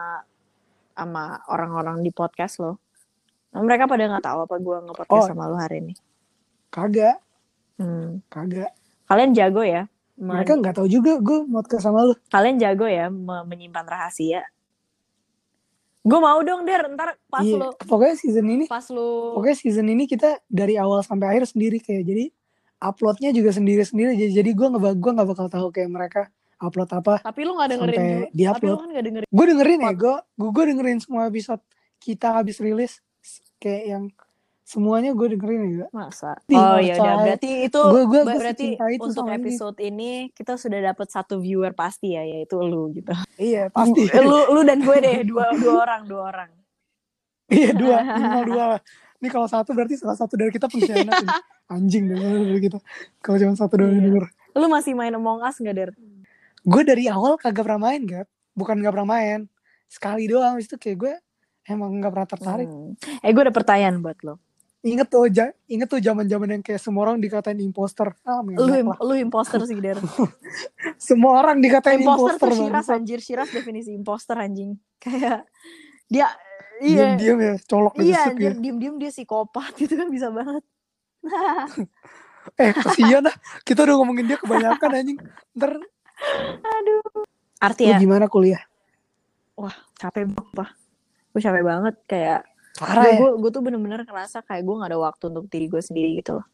[0.93, 2.77] sama orang-orang di podcast lo.
[3.53, 5.93] Nah, mereka pada nggak tahu apa gue ngepodcast oh, sama lu hari ini.
[6.73, 7.21] Kagak.
[7.77, 8.21] Hmm.
[8.29, 8.73] Kagak.
[9.09, 12.13] Kalian jago ya mereka nggak tahu juga gue ke sama lu.
[12.29, 13.09] Kalian jago ya
[13.49, 14.45] menyimpan rahasia.
[16.03, 17.71] Gue mau dong der, ntar pas iya, lu.
[17.79, 18.65] Pokoknya season ini.
[18.67, 19.39] Pas lu.
[19.39, 22.25] Pokoknya season ini kita dari awal sampai akhir sendiri kayak jadi
[22.83, 26.21] uploadnya juga sendiri-sendiri jadi, jadi gue nggak gue nggak bakal tahu kayak mereka
[26.59, 27.23] upload apa.
[27.23, 28.77] Tapi lu nggak dengerin sampai di upload.
[28.83, 29.27] Kan dengerin.
[29.31, 29.91] Gue dengerin ya,
[30.35, 31.63] gue dengerin semua episode
[32.03, 32.99] kita habis rilis
[33.63, 34.03] kayak yang
[34.63, 36.39] semuanya gue dengerin ya masa?
[36.55, 39.91] Oh ya udah berarti itu gua, gua, gua berarti itu untuk episode ini.
[39.91, 43.11] ini kita sudah dapat satu viewer pasti ya yaitu lu gitu.
[43.35, 44.07] Iya pasti.
[44.23, 46.49] lu lu dan gue deh dua dua orang dua orang.
[47.51, 48.65] Iya dua minimal dua
[49.19, 51.27] ini kalau satu berarti salah satu dari kita pengkhianat
[51.75, 52.79] anjing dari kita?
[53.19, 54.03] Kalau cuma satu doang iya.
[54.07, 54.25] denger.
[54.55, 55.91] Lu masih main Among Us gak der
[56.63, 58.23] gue dari awal kagak pernah main gak
[58.55, 59.39] bukan gak pernah main.
[59.91, 60.55] Sekali doang.
[60.55, 61.13] Itu kayak gue
[61.67, 62.67] emang gak pernah tertarik.
[62.71, 62.95] Hmm.
[63.19, 64.39] eh gue ada pertanyaan buat lo
[64.83, 65.23] Ingat tuh,
[65.71, 68.11] inget tuh zaman-zaman yang kayak semua orang dikatain imposter.
[68.27, 69.95] Ah, lu, im lu imposter sih, Der.
[70.99, 72.35] semua orang dikatain imposter.
[72.35, 73.19] Imposter tuh Shiras, anjir.
[73.23, 74.75] Shiras definisi imposter, anjing.
[74.99, 75.47] Kayak,
[76.11, 76.27] dia,
[76.83, 77.15] iya.
[77.15, 78.59] Diam-diam ya, colok Iya, anjir, ya.
[78.59, 79.71] diem-diem dia psikopat.
[79.79, 80.63] Gitu kan bisa banget.
[82.59, 83.35] eh, kasihan lah.
[83.63, 85.19] Kita udah ngomongin dia kebanyakan, anjing.
[85.55, 85.79] Ntar.
[86.59, 87.23] Aduh.
[87.63, 87.95] Artinya.
[87.95, 88.59] Lu gimana kuliah?
[89.55, 90.75] Wah, capek banget.
[91.31, 91.95] Gue capek banget.
[92.03, 93.17] Kayak, Parah ya?
[93.37, 96.47] Gue tuh bener-bener ngerasa kayak gue gak ada waktu untuk diri gue sendiri gitu loh.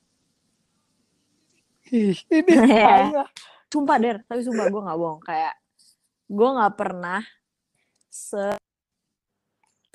[1.90, 2.54] Ih, ini
[2.88, 3.30] parah.
[3.70, 5.22] Sumpah Der, tapi sumpah gue gak bohong.
[5.24, 5.56] Kayak
[6.28, 7.22] gue gak pernah
[8.10, 8.58] se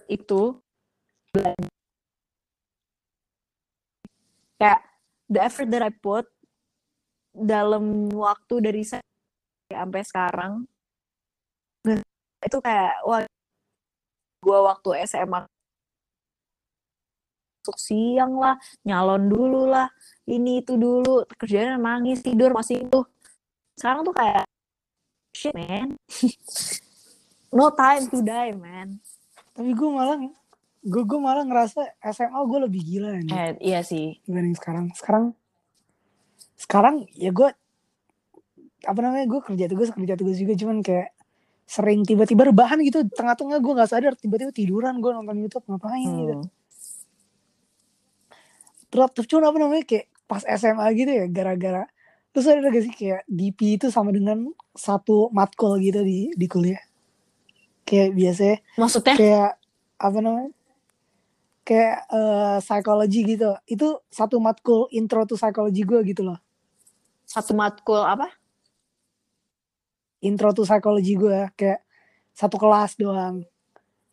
[0.05, 0.43] itu
[4.61, 4.81] kayak
[5.27, 6.29] the effort that I put
[7.35, 10.69] dalam waktu dari sampai sekarang
[12.45, 13.27] itu kayak wah
[14.45, 15.49] gue waktu SMA
[17.65, 19.89] masuk siang lah, nyalon dulu lah,
[20.29, 23.01] ini itu dulu, kerjaan nangis, tidur masih itu.
[23.73, 24.45] Sekarang tuh kayak
[25.33, 25.97] shit man.
[27.57, 29.01] no time to die man.
[29.57, 30.21] Tapi gue malah
[30.85, 34.21] gue gue malah ngerasa SMA gue lebih gila anjir eh iya sih.
[34.29, 34.93] Dibanding sekarang.
[34.93, 35.25] Sekarang
[36.61, 37.49] sekarang ya gue
[38.85, 41.17] apa namanya gue kerja tugas kerja tugas juga cuman kayak
[41.65, 43.09] sering tiba-tiba rebahan gitu.
[43.09, 46.45] Tengah-tengah gue nggak sadar tiba-tiba tiduran gue nonton YouTube ngapain gitu
[48.95, 51.85] produktif cuman apa namanya kayak pas SMA gitu ya gara-gara
[52.31, 56.83] terus ada gak sih kayak DP itu sama dengan satu matkul gitu di di kuliah?
[57.85, 59.15] Kayak biasanya maksudnya?
[59.15, 59.51] kayak
[59.99, 60.51] apa namanya
[61.63, 63.55] kayak eh, psikologi gitu.
[63.65, 66.39] Itu satu matkul intro to psychology gue gitu loh.
[67.25, 68.29] Satu matkul apa?
[70.25, 71.85] Intro to psychology gue kayak
[72.35, 73.45] satu kelas doang.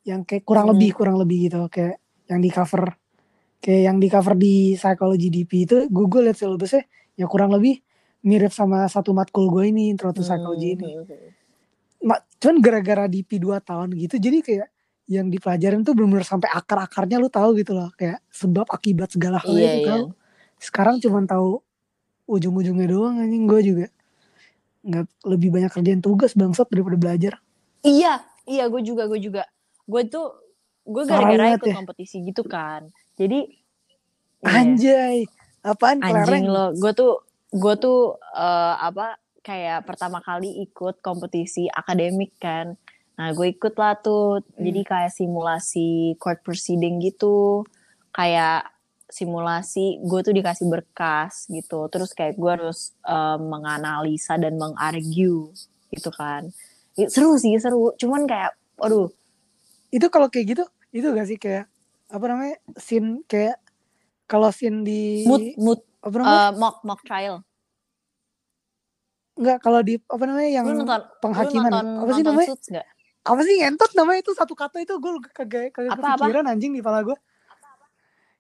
[0.06, 0.78] Yang kayak kurang Hmm.
[0.78, 1.98] lebih kurang lebih gitu kayak
[2.30, 3.01] yang di cover
[3.62, 7.78] kayak yang di cover di psychology DP itu gue gue liat syllabusnya ya kurang lebih
[8.22, 11.30] mirip sama satu matkul gue ini intro to psychology ini Hmm.
[12.02, 14.68] Ma- cuman gara-gara DP 2 tahun gitu jadi kayak
[15.06, 19.52] yang dipelajarin tuh bener-bener sampai akar-akarnya lu tahu gitu loh kayak sebab akibat segala hal
[19.52, 19.88] Iya, itu iya.
[19.88, 20.04] tahu
[20.58, 21.62] sekarang cuman tahu
[22.28, 23.88] ujung-ujungnya doang anjing gue juga
[24.82, 27.34] nggak lebih banyak kerjaan tugas bangsat daripada belajar
[27.82, 29.42] Iya, iya gue juga, gue juga.
[29.84, 30.38] Gue tuh,
[30.84, 31.76] gue gara-gara ikut ya.
[31.76, 32.94] kompetisi gitu kan.
[33.22, 33.40] Jadi,
[34.42, 35.18] iya, anjay
[35.62, 36.66] apaan anjing kelereng lo.
[36.74, 37.22] Gue tuh,
[37.54, 42.74] gue tuh eh, apa kayak pertama kali ikut kompetisi akademik kan.
[43.18, 44.42] Nah, gue ikut lah tuh.
[44.58, 47.62] Jadi kayak simulasi court proceeding gitu.
[48.10, 48.74] Kayak
[49.12, 51.86] simulasi, gue tuh dikasih berkas gitu.
[51.94, 55.54] Terus kayak gue harus eh, menganalisa dan mengargue
[55.94, 56.50] gitu kan.
[56.98, 57.94] Ya, seru sih, seru.
[58.02, 59.14] Cuman kayak, aduh,
[59.92, 61.71] itu kalau kayak gitu itu gak sih kayak
[62.12, 63.58] apa namanya scene kayak
[64.28, 67.44] kalau scene di mood, mood, apa namanya eh, mock, mock trial.
[69.32, 72.50] nggak kalau di apa namanya yang Lu nonton, penghakiman lu nonton, apa sih nonton namanya
[72.52, 72.70] Suits
[73.22, 76.18] apa sih ngentot namanya itu satu kata itu gue kagak kagak apa?
[76.18, 77.18] kepikiran anjing di kepala gue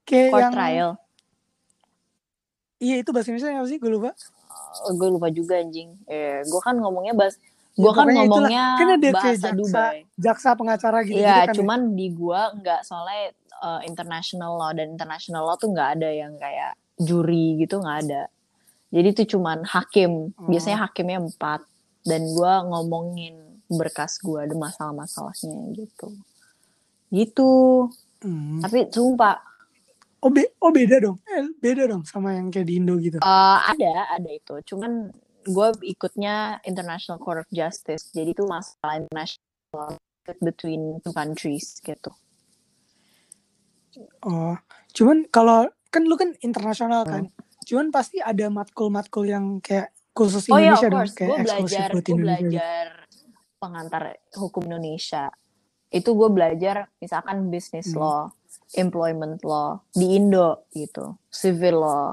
[0.10, 0.90] kayak Court yang trial.
[2.82, 4.12] iya itu bahasa Indonesia apa sih gue lupa
[4.90, 5.94] gue lupa juga anjing.
[6.08, 7.38] Eh, gue kan ngomongnya bahas,
[7.72, 8.28] Ya, gue kan pokoknya itulah.
[8.28, 9.98] ngomongnya kan ada bahasa jaksa Dubai.
[10.20, 13.32] jaksa pengacara gitu, Iya, kan cuman di gua nggak soalnya
[13.64, 18.28] uh, international law dan international law tuh nggak ada yang kayak juri gitu nggak ada.
[18.92, 20.36] Jadi itu cuman hakim.
[20.36, 20.52] Oh.
[20.52, 21.64] Biasanya hakimnya empat
[22.04, 23.40] dan gua ngomongin
[23.72, 26.12] berkas gua ada masalah-masalahnya gitu.
[27.08, 27.52] Gitu.
[28.20, 28.60] Hmm.
[28.60, 29.40] Tapi sumpah
[30.22, 33.60] oh, be- oh beda dong eh, beda dong sama yang kayak di Indo gitu uh,
[33.66, 34.54] ada ada itu.
[34.70, 35.10] Cuman
[35.48, 38.12] gua ikutnya International Court of Justice.
[38.12, 39.98] Jadi itu masalah international
[40.40, 42.14] between two countries gitu.
[44.24, 44.56] oh
[44.96, 47.12] cuman kalau kan lu kan internasional Hmm.
[47.12, 47.24] kan
[47.68, 51.14] cuman pasti ada matkul-matkul yang kayak khusus Oh iya, Indonesia of dong course.
[51.14, 52.24] kayak Gue eksklusif belajar, buat gue Indonesia gitu.
[52.24, 52.86] belajar
[53.58, 54.02] pengantar
[54.34, 55.24] hukum Indonesia.
[55.92, 58.00] Itu gue belajar misalkan business Hmm.
[58.00, 58.22] law,
[58.76, 62.08] employment law di Indo gitu, civil law.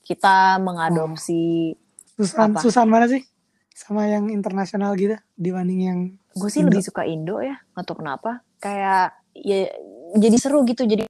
[0.00, 1.72] Kita mengadopsi,
[2.20, 2.60] Susan Apa?
[2.60, 3.24] Susan mana sih
[3.72, 5.98] sama yang internasional gitu dibanding yang
[6.36, 6.68] gue sih Indo.
[6.68, 8.44] lebih suka Indo ya, nggak tahu kenapa.
[8.60, 9.72] Kayak ya
[10.20, 11.08] jadi seru gitu, jadi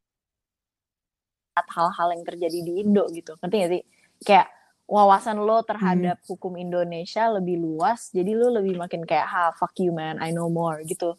[1.59, 3.83] hal-hal yang terjadi di Indo gitu, ngerti gak sih?
[4.23, 4.49] Kayak
[4.87, 6.29] wawasan lo terhadap Hmm.
[6.31, 10.49] hukum Indonesia lebih luas, jadi lo lebih makin kayak, ha, fuck you man, I know
[10.49, 11.19] more gitu.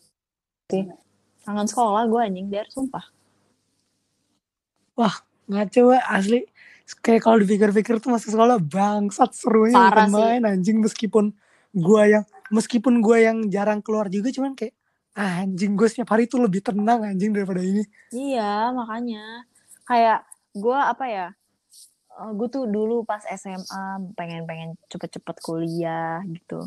[0.72, 0.88] Sih.
[1.44, 3.06] Tangan sekolah gue anjing, der, sumpah.
[5.52, 6.42] ngaco we, asli
[7.00, 11.32] kayak kalau dipikir-pikir tuh masa sekolah bangsat serunya Parah main anjing meskipun
[11.72, 14.76] gua yang meskipun gua yang jarang keluar juga cuman kayak
[15.16, 19.44] ah, anjing gue setiap hari tuh lebih tenang anjing daripada ini Iya, makanya.
[19.84, 20.24] Kayak
[20.56, 21.28] gue apa ya,
[22.32, 26.64] gue tuh dulu pas SMA pengen-pengen cepet-cepet kuliah gitu.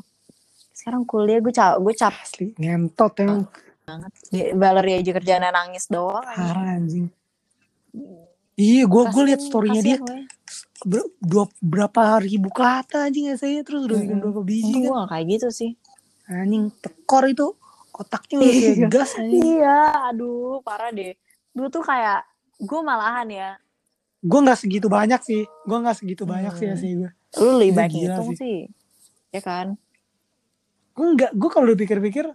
[0.76, 3.48] Sekarang kuliah gue cap, gue cap asli ngentot emang
[4.56, 6.24] Valerie aja kerjaan nangis doang.
[6.24, 7.12] parah anjing
[8.56, 10.26] iya gue gue liat storynya dia gue.
[10.82, 14.24] ber- dua berapa ribu kata anjing saya terus udah bikin Mm-mm.
[14.24, 15.70] berapa biji Untung kan gue gak kayak gitu sih.
[16.26, 17.46] anjing tekor itu
[17.92, 18.86] otaknya udah kayak Iya.
[18.88, 21.14] gas anjing Iya, aduh parah deh.
[21.50, 22.20] Dulu tuh kayak
[22.56, 23.50] gue malahan ya.
[24.20, 26.78] gue nggak segitu banyak sih gue nggak segitu banyak sih Hmm.
[26.78, 28.36] sih gue Lu lebih Itu baik gila ngitung sih.
[28.38, 28.58] sih.
[29.30, 29.66] Ya kan?
[30.90, 32.26] gue nggak gue kalau udah pikir-pikir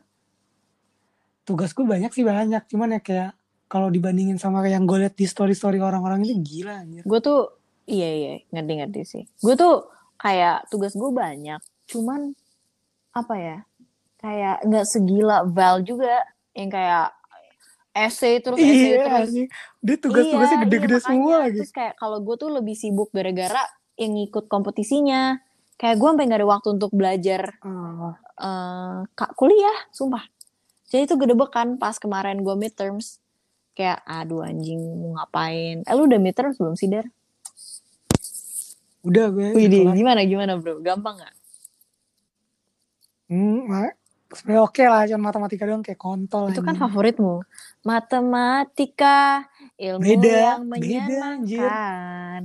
[1.43, 3.31] tugas gue banyak sih banyak cuman ya kayak
[3.69, 7.53] kalau dibandingin sama yang gue liat di story story orang-orang itu gila anjir Gue tuh,
[7.85, 9.23] iya iya, ngerti-ngerti sih.
[9.39, 9.85] Gue tuh
[10.17, 11.61] kayak tugas gue banyak.
[11.85, 12.33] Cuman,
[13.13, 13.57] apa ya,
[14.17, 16.25] kayak nggak segila Val juga.
[16.57, 17.07] Yang kayak
[17.93, 19.29] essay terus essay iya terus.
[19.29, 19.47] anjing
[19.81, 23.63] dia tugas-tugasnya Iya, gede-gede iya, semua gitu Terus kayak kalau gue tuh lebih sibuk gara-gara
[23.99, 25.43] yang ngikut kompetisinya.
[25.79, 30.23] Kayak gue sampai gak ada waktu untuk belajar eh, kak kuliah, sumpah.
[30.89, 33.18] Jadi itu gede kan pas kemarin gue midterms.
[33.79, 37.07] Kayak aduh anjing mau ngapain eh lu udah midterm belum sih der
[38.99, 39.55] Udah gue.
[39.55, 39.95] Wih, kelar.
[39.95, 41.35] gimana gimana bro gampang nggak
[43.29, 43.69] Hmm,
[44.33, 46.49] sebenarnya oke lah, cuman matematika doang kayak kontol.
[46.49, 47.45] itu kan favoritmu
[47.85, 49.45] matematika
[49.77, 51.61] ilmu Beda, yang beda, anjir.
[51.61, 52.41] menyenangkan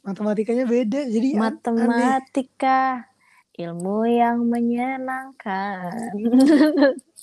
[0.00, 1.44] Matematikanya beda, jadi an- aneh.
[1.44, 3.04] matematika
[3.52, 5.92] ilmu yang menyenangkan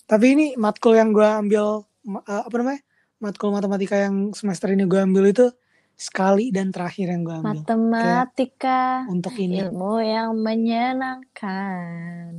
[0.05, 2.81] Tapi ini matkul yang gue ambil, eh, apa namanya?
[3.17, 5.49] Matkul matematika yang semester ini gue ambil itu
[5.97, 7.65] sekali dan terakhir yang gue ambil.
[7.65, 9.57] matematika Untuk ini.
[9.65, 12.29] ilmu yang menyenangkan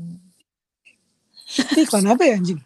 [1.48, 2.61] Itu iklan apa ya anjing?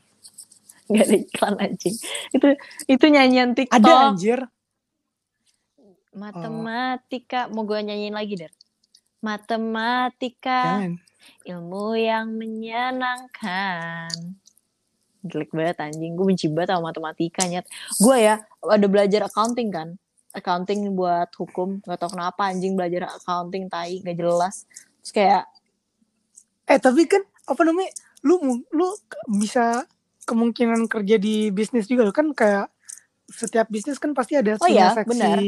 [0.93, 1.97] Gak ada iklan anjing
[2.37, 2.49] itu
[2.85, 4.45] itu nyanyian TikTok Ada anjir.
[6.13, 8.53] matematika mau gue nyanyiin lagi der
[9.25, 11.01] matematika Jangan.
[11.49, 14.13] ilmu yang menyenangkan
[15.23, 16.13] jelek banget anjing.
[16.19, 17.67] Gue benci banget sama matematika nyet.
[17.99, 19.89] Gue ya ada belajar accounting kan?
[20.35, 21.83] Accounting buat hukum.
[21.83, 24.67] Gak tau kenapa anjing belajar accounting tai gak jelas.
[25.03, 25.45] Terus kayak
[26.71, 27.91] Eh tapi kan apa namanya?
[28.23, 28.39] Lu
[28.71, 28.87] lu
[29.43, 29.85] bisa
[30.23, 32.71] kemungkinan kerja di bisnis juga lo kan kayak
[33.27, 35.39] setiap bisnis kan pasti ada Oh iya, seksi benar.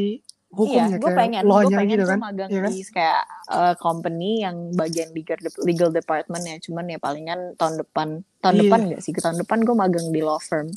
[0.54, 2.18] Hukumnya iya gue kayak pengen gue law-nya pengen gitu kan.
[2.18, 2.70] magang Iya kan?
[2.70, 8.08] di kayak eh, company yang bagian legal, legal department ya cuman ya palingan tahun depan
[8.38, 8.60] tahun Iya.
[8.62, 10.70] depan gak sih tahun depan gue magang di law firm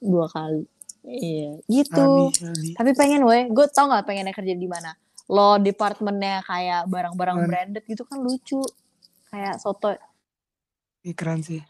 [0.00, 0.64] dua kali
[1.04, 2.70] iya gitu Abi, abi.
[2.74, 4.96] tapi pengen weh gue tau nggak pengennya kerja di mana
[5.26, 7.48] law departmentnya kayak barang-barang Keren.
[7.48, 8.64] branded gitu kan lucu
[9.28, 9.92] kayak soto
[11.00, 11.62] Ih, keren sih.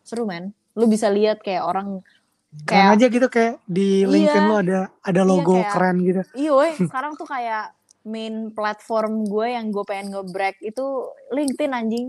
[0.00, 2.02] seru men lu bisa lihat kayak orang
[2.50, 4.10] Keren Kayak- aja gitu kayak di Iya.
[4.10, 6.22] LinkedIn lo ada ada Iya, logo kayak- keren gitu.
[6.34, 7.64] iya weh sekarang tuh kayak
[8.02, 10.84] main platform gue yang gue pengen nge-break itu
[11.30, 12.06] LinkedIn anjing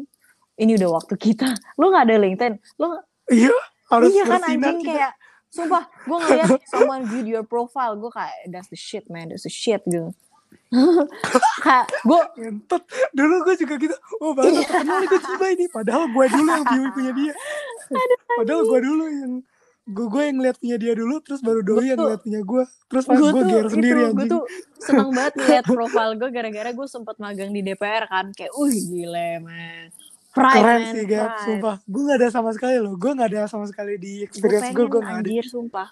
[0.55, 2.87] ini udah waktu kita lu nggak ada LinkedIn lu
[3.27, 3.53] Iya,
[3.87, 4.89] harus iya kan anjing kita.
[4.89, 5.13] kayak
[5.47, 9.53] sumpah gue ngeliat someone viewed your profile gue kayak that's the shit man that's the
[9.53, 10.09] shit gitu
[11.61, 12.81] kayak gue Ngentot.
[13.11, 13.95] Dulu gue juga gitu.
[14.17, 15.65] Oh bagus kenal nih gue coba ini.
[15.67, 17.33] Padahal gue dulu yang view punya dia.
[18.33, 19.33] Padahal gue dulu yang
[19.91, 23.03] gue gue yang lihat punya dia dulu terus baru doi yang lihat punya gue terus
[23.03, 24.43] pas gue gear sendiri itu gue tuh
[24.81, 28.33] seneng banget ngeliat profile gue gara-gara gue sempet magang di DPR kan.
[28.33, 29.87] Kayak uh gile man.
[30.31, 31.43] Pride keren man sih Gap pride.
[31.45, 31.75] sumpah.
[31.85, 32.93] Gue gak ada sama sekali loh.
[32.97, 35.27] Gue gak ada sama sekali di experience gue gue gak ada.
[35.27, 35.87] anjir sumpah.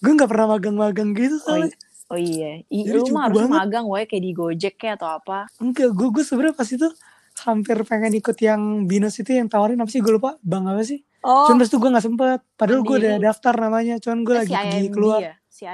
[0.00, 1.74] Gue gak pernah magang-magang gitu oh, soalnya.
[2.12, 2.62] oh iya.
[2.68, 3.56] I, Jadi lu mah harus banget.
[3.58, 5.50] magang woy kayak di Gojek kayak atau apa?
[5.58, 6.88] Enggak gue gue sebenarnya pas itu
[7.36, 10.04] hampir pengen ikut yang binus itu yang tawarin apa sih?
[10.04, 11.46] Gue lupa bang apa sih oh.
[11.50, 12.40] Cuman pas itu gue gak sempet.
[12.54, 15.20] Padahal gue udah daftar namanya cuman gue eh, lagi pergi IMB keluar.
[15.20, 15.34] ya?
[15.50, 15.64] Si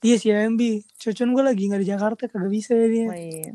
[0.00, 0.60] iya si AMB
[0.96, 3.10] cuman gue lagi gak di Jakarta kagak bisa dia.
[3.10, 3.52] Oh, iya.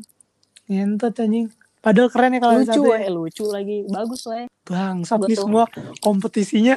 [0.68, 1.48] ngentot anjing.
[1.80, 3.78] Padahal keren ya kalau lucu satu woy lucu lagi.
[3.86, 5.64] Bagus woy bangsat nih semua
[6.02, 6.74] kompetisinya.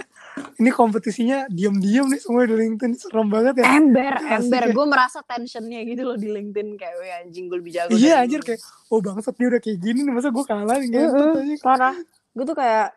[0.62, 2.93] Ini kompetisinya diam-diam nih semua di LinkedIn.
[2.95, 3.65] Serem banget ya.
[3.73, 4.63] Ember ember.
[4.69, 4.71] ya.
[4.71, 6.77] gue merasa tensionnya gitu loh di LinkedIn.
[6.77, 8.39] Kayak weh anjing gue lebih jago iya anjir.
[8.39, 8.62] lu." kayak
[8.93, 10.13] oh bangsat dia udah kayak gini nih.
[10.13, 10.88] Masa gue kalah nih?
[10.93, 11.59] Anjing.
[11.65, 11.97] Parah.
[12.38, 12.93] Gue tuh kayak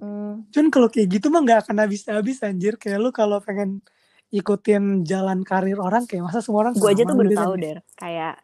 [0.00, 2.76] mm, cuman kalau kayak gitu mah nggak akan habis-habis anjir.
[2.80, 3.84] Kayak lu kalau pengen
[4.34, 7.78] ikutin jalan karir orang kayak masa semua orang gue aja tuh baru gitu tahu der.
[7.94, 8.34] Kayak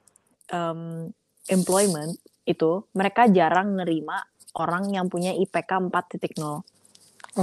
[0.51, 1.11] em,
[1.51, 2.13] employment
[2.47, 4.23] itu mereka jarang nerima
[4.59, 6.63] orang yang punya IPK 4.0 oh,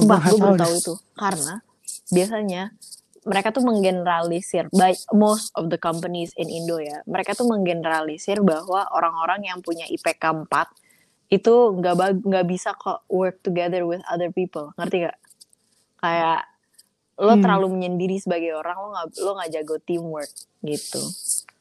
[0.05, 0.93] gua gue baru tahu itu.
[1.17, 1.53] Karena
[2.09, 2.63] biasanya
[3.27, 7.03] mereka tuh menggeneralisir by most of the companies in Indo ya.
[7.03, 10.47] Mereka tuh menggeneralisir bahwa orang-orang yang punya IPK 4
[11.29, 14.73] itu nggak nggak bisa kok work together with other people.
[14.77, 15.17] Ngerti gak
[16.01, 16.41] kayak
[17.19, 17.43] lo Hmm.
[17.43, 20.31] terlalu menyendiri sebagai orang lo nggak lo nggak jago teamwork
[20.63, 21.03] gitu.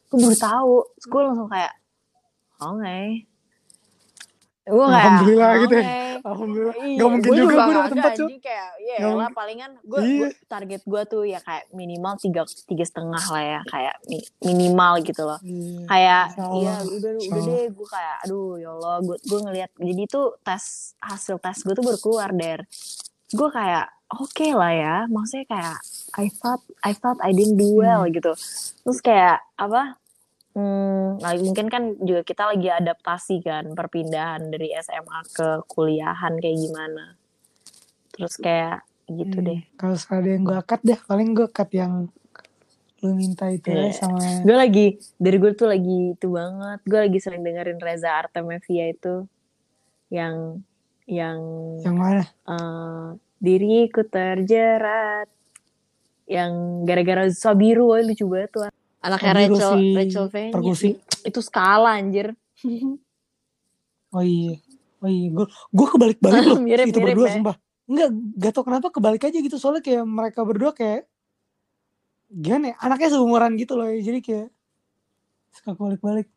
[0.09, 0.75] Gue baru tahu.
[1.05, 1.73] Gue langsung kayak
[2.59, 2.99] oke
[4.69, 5.85] gue kayak Alhamdulillah gitu ya.
[6.21, 6.75] Alhamdulillah.
[6.75, 9.99] Iya, nggak mungkin gua juga gue dapet tempat cuy kayak ya Nggak lah palingan gue
[10.01, 10.29] Iya.
[10.45, 15.23] target gue tuh ya kayak minimal tiga tiga setengah lah ya kayak mi- minimal gitu
[15.23, 15.39] loh.
[15.41, 20.03] Iya, kayak iya udah udah deh gue kayak aduh ya Allah gue gue ngelihat jadi
[20.07, 20.65] tuh tes
[20.99, 22.61] hasil tes gue tuh baru keluar der.
[23.29, 25.77] Gue kayak oke lah ya maksudnya kayak
[26.15, 28.11] I thought I thought I didn't do well Hmm.
[28.11, 28.33] gitu.
[28.81, 29.97] Terus kayak apa
[30.59, 36.59] Hmm, nah mungkin kan juga kita lagi adaptasi kan perpindahan dari SMA ke kuliahan kayak
[36.59, 37.15] gimana.
[38.11, 39.61] Terus kayak gitu Hmm, deh.
[39.79, 42.11] kalau ada yang gue cut deh paling gue cut yang
[42.99, 43.95] lu minta itu ya Iya.
[43.95, 46.79] sama Gue lagi dari gue tuh lagi itu banget.
[46.83, 49.31] Gue lagi sering dengerin Reza Artemevia itu
[50.11, 50.59] yang
[51.07, 51.39] yang
[51.79, 53.07] yang mana eh,
[53.39, 55.31] diriku terjerat
[56.27, 58.67] yang gara-gara Sabiru lucu banget tuh.
[58.99, 60.53] Anaknya Rachel si Rachel Fenya.
[60.53, 60.89] perkusi
[61.23, 62.35] Itu skala anjir.
[64.15, 64.57] oh iya
[65.05, 67.35] oh iya gue gue kebalik-balik loh Mirip, itu mirip berdua ya.
[67.39, 67.57] sumpah
[67.89, 71.09] Enggak, gak tau kenapa kebalik aja gitu soalnya kayak mereka berdua kayak
[72.29, 74.01] gimana ya, anaknya seumuran gitu loh ya.
[74.05, 74.49] jadi kayak
[75.57, 76.29] suka balik-balik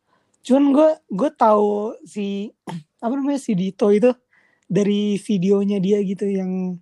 [0.41, 2.55] cuman gue gue tahu si
[3.03, 4.15] apa namanya si Dito itu
[4.71, 6.79] dari videonya dia gitu yang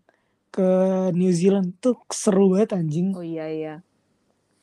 [0.53, 0.69] ke
[1.17, 3.75] New Zealand tuh seru banget anjing oh iya iya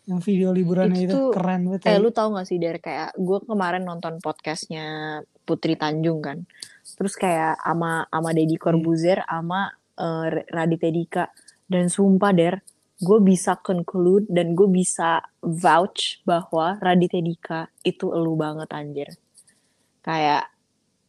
[0.06, 1.98] yang video liburannya itu, Itu tuh- keren banget Eh ya.
[1.98, 6.46] lu tau gak sih dari kayak gue kemarin nonton podcastnya Putri Tanjung kan,
[6.94, 11.24] terus kayak ama ama Deddy Corbuzier ama eh, Raditya Dika.
[11.66, 12.62] Dan sumpah der,
[12.96, 19.08] gue bisa conclude dan gue bisa vouch bahwa Raditya Dika itu elu banget anjir,
[20.00, 20.46] kayak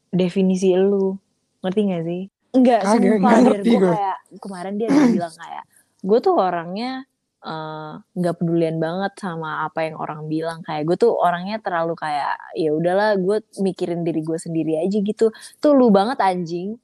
[0.10, 1.14] definisi elu,
[1.62, 2.22] ngerti gak sih?
[2.50, 5.64] Enggak, sumpah der, gue kayak kemarin dia bilang kayak
[6.00, 7.06] gue tuh orangnya
[7.48, 10.60] eh, nggak pedulian banget sama apa yang orang bilang.
[10.68, 15.32] Kayak gue tuh orangnya terlalu kayak ya udahlah gue mikirin diri gue sendiri aja gitu.
[15.64, 16.76] Tuh lu banget anjing.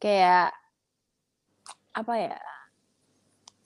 [0.00, 0.56] Kayak
[1.92, 2.38] apa ya?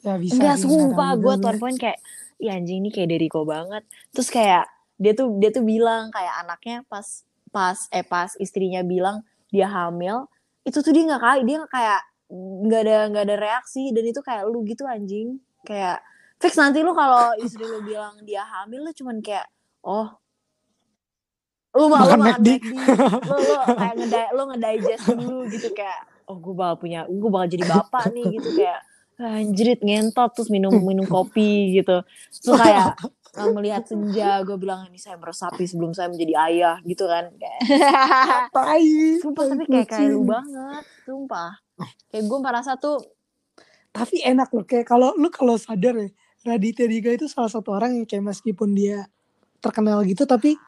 [0.02, 2.02] Ya bisa enggak sih, sumpah gue tuan poin kayak
[2.42, 3.86] ya anjing ini kayak Deriko banget.
[4.10, 4.66] Terus kayak
[4.98, 7.22] dia tuh dia tuh bilang kayak anaknya pas
[7.54, 9.22] pas eh pas istrinya bilang
[9.52, 10.26] dia hamil
[10.66, 12.00] itu tuh dia nggak kali dia nggak kayak
[12.32, 13.94] nggak ada nggak ada reaksi.
[13.94, 15.38] Dan itu kayak lu gitu anjing.
[15.62, 16.02] Kayak
[16.42, 19.46] fix nanti lu kalau istri lu bilang dia hamil lu cuman kayak
[19.86, 20.10] oh.
[21.72, 22.48] Lu mau Makan McD.
[23.24, 27.48] Lu lu kayak ngedai lu ngedigest dulu gitu kayak oh gue bakal punya gue bakal
[27.48, 28.80] jadi bapak nih gitu kayak
[29.22, 32.04] anjrit ngentot terus minum minum kopi gitu.
[32.28, 32.98] Terus kayak
[33.40, 37.60] eh, melihat senja gue bilang ini saya meresapi sebelum saya menjadi ayah gitu kan kayak.
[38.52, 38.92] Tai
[39.24, 41.56] sumpah tapi kayak kayak lu banget sumpah.
[42.12, 43.00] Kayak gue merasa tuh
[43.92, 46.08] tapi enak loh kayak kalau lu kalau sadar ya
[46.42, 49.06] Raditya Dika itu salah satu orang yang kayak meskipun dia
[49.58, 50.58] terkenal gitu tapi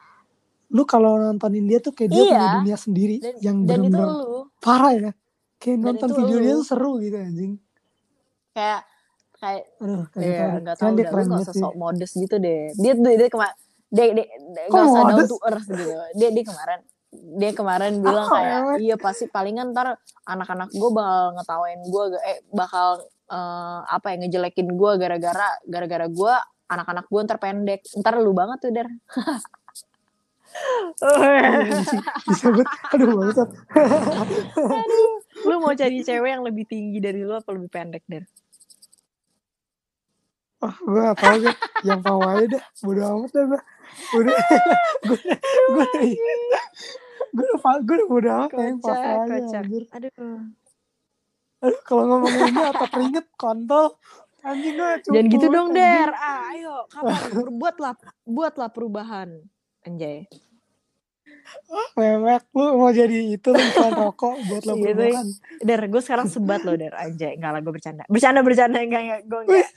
[0.67, 2.31] lu kalau nontonin dia tuh kayak dia Iya.
[2.31, 4.47] punya dunia sendiri dan, yang lu.
[4.57, 5.11] parah ya.
[5.55, 6.41] Kayak Dan nonton itu video lu.
[6.41, 7.53] dia tuh seru gitu anjing.
[8.51, 8.81] Kayak
[9.35, 12.71] kayak aduh kayak ya nggak tahu dia dah lu keren sok modest gitu deh.
[12.73, 13.55] Dia dia, dia kemarin
[13.87, 15.83] dia dia dia- nggak usah down to earth gitu.
[16.15, 16.79] Dia dia kemarin
[17.35, 22.37] dia kemarin bilang Ah, kayak iya pasti palingan ntar anak-anak gue bakal ngetawain gue eh
[22.49, 26.33] bakal eh, apa ya ngejelekin gue gara-gara gara-gara gue
[26.69, 27.81] anak-anak gue ntar pendek.
[27.97, 28.87] Ntar lu banget tuh der.
[32.31, 33.49] Bisa banget aduh bangsat.
[35.43, 38.23] Lu mau cari cewek yang lebih tinggi dari lu apa lebih pendek der?
[40.63, 41.53] Wah, gue tau gue
[41.83, 43.59] yang aja dah bodo amat dah gue
[44.15, 44.35] udah.
[45.03, 45.17] Gue
[45.75, 45.85] gue
[47.35, 49.83] gue udah gue udah bodo amat yang apa aja anjir.
[49.91, 50.64] Aduh
[51.65, 53.97] aduh kalau ngomongin ini atau keringet kontol
[54.45, 55.81] anjing gue cukup Jangan gitu dong, anjing.
[55.81, 56.09] Der.
[56.13, 57.17] Ah, ayo, kapan
[57.57, 57.93] buatlah
[58.29, 59.29] buatlah perubahan.
[59.81, 60.29] Anjay.
[61.93, 65.27] mewek lu mau jadi itu lu iklan rokok buat lo Iya, perubahan
[65.61, 66.93] Der, gue sekarang sebat loh, Der.
[66.93, 68.03] Anjay, enggak lah gue bercanda.
[68.05, 69.69] Bercanda, bercanda, enggak, enggak, gue enggak.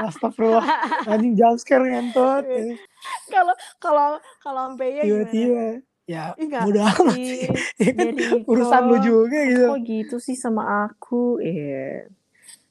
[0.00, 0.64] Astagfirullah
[1.12, 2.80] anjing jump scare ngentot Iya.
[3.28, 4.08] Kalau kalau
[4.40, 6.62] kalau sampai ya tiba-tiba ya enggak.
[6.68, 7.48] bodo amat Ih,
[7.80, 8.12] Ya kan,
[8.44, 11.40] urusan lu juga gitu Kok gitu sih sama aku?
[11.40, 12.08] Eh,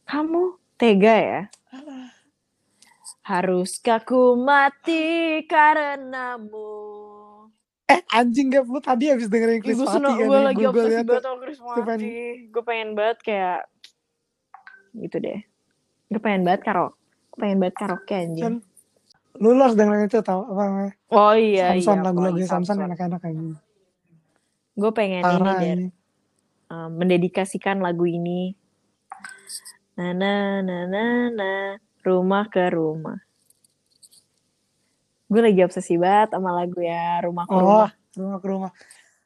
[0.06, 1.42] kamu tega ya?
[3.24, 5.02] Haruskah ku mati
[5.48, 6.72] karenamu?
[7.84, 11.04] eh anjing gak lu tadi habis dengerin Chris gue seneng, kan gue yang lagi obsesi
[11.04, 12.36] banget sama Chris Gue pengen-.
[12.50, 13.60] Gue pengen banget kayak
[14.96, 15.40] gitu deh.
[16.08, 16.96] Gue pengen banget karaoke.
[17.28, 18.44] Gue pengen banget karaoke anjing.
[18.44, 18.56] Kan,
[19.38, 22.06] lu lu harus dengerin itu tau apa namanya Oh iya Samson iya.
[22.06, 22.86] lagu-lagu Samson Samson.
[22.88, 23.56] enak-enak anjing
[24.74, 25.70] Gue pengen ini parah deh.
[25.74, 25.88] ini
[26.68, 28.58] um, mendedikasikan lagu ini.
[29.94, 30.34] Na na
[30.66, 31.52] na na na
[32.02, 33.22] rumah ke rumah.
[35.30, 37.90] Gue lagi obsesi banget sama lagu ya rumah ke oh rumah.
[38.18, 38.72] rumah ke rumah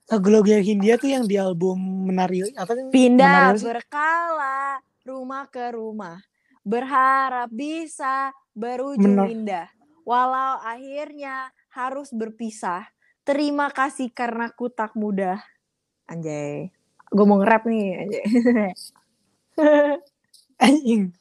[0.07, 1.75] lagu-lagu yang Hindia tuh yang di album
[2.07, 4.59] menari apa sih Pindah Menari berkala
[5.03, 6.19] rumah ke rumah.
[6.63, 9.31] Berharap bisa berujung Benar.
[9.31, 9.67] indah.
[10.07, 12.87] Walau akhirnya harus berpisah.
[13.27, 15.43] Terima kasih karena ku tak mudah.
[16.07, 16.71] Anjay.
[17.11, 18.07] Gue mau nge-rap nih.
[18.07, 18.23] Anjay.
[20.57, 21.13] anjing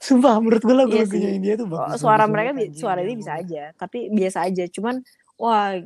[0.00, 1.34] sumpah menurut gue lagu-lagunya Iya sih.
[1.36, 2.72] Hindia tuh bagus suara bagus mereka anjing.
[2.74, 3.62] suara dia bisa aja.
[3.76, 4.64] Tapi biasa aja.
[4.72, 4.94] Cuman
[5.36, 5.76] wah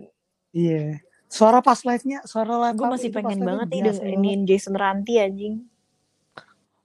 [0.55, 5.67] iya suara pas live-nya suara live gue masih pengen banget nih dengerin Jason Ranti anjing.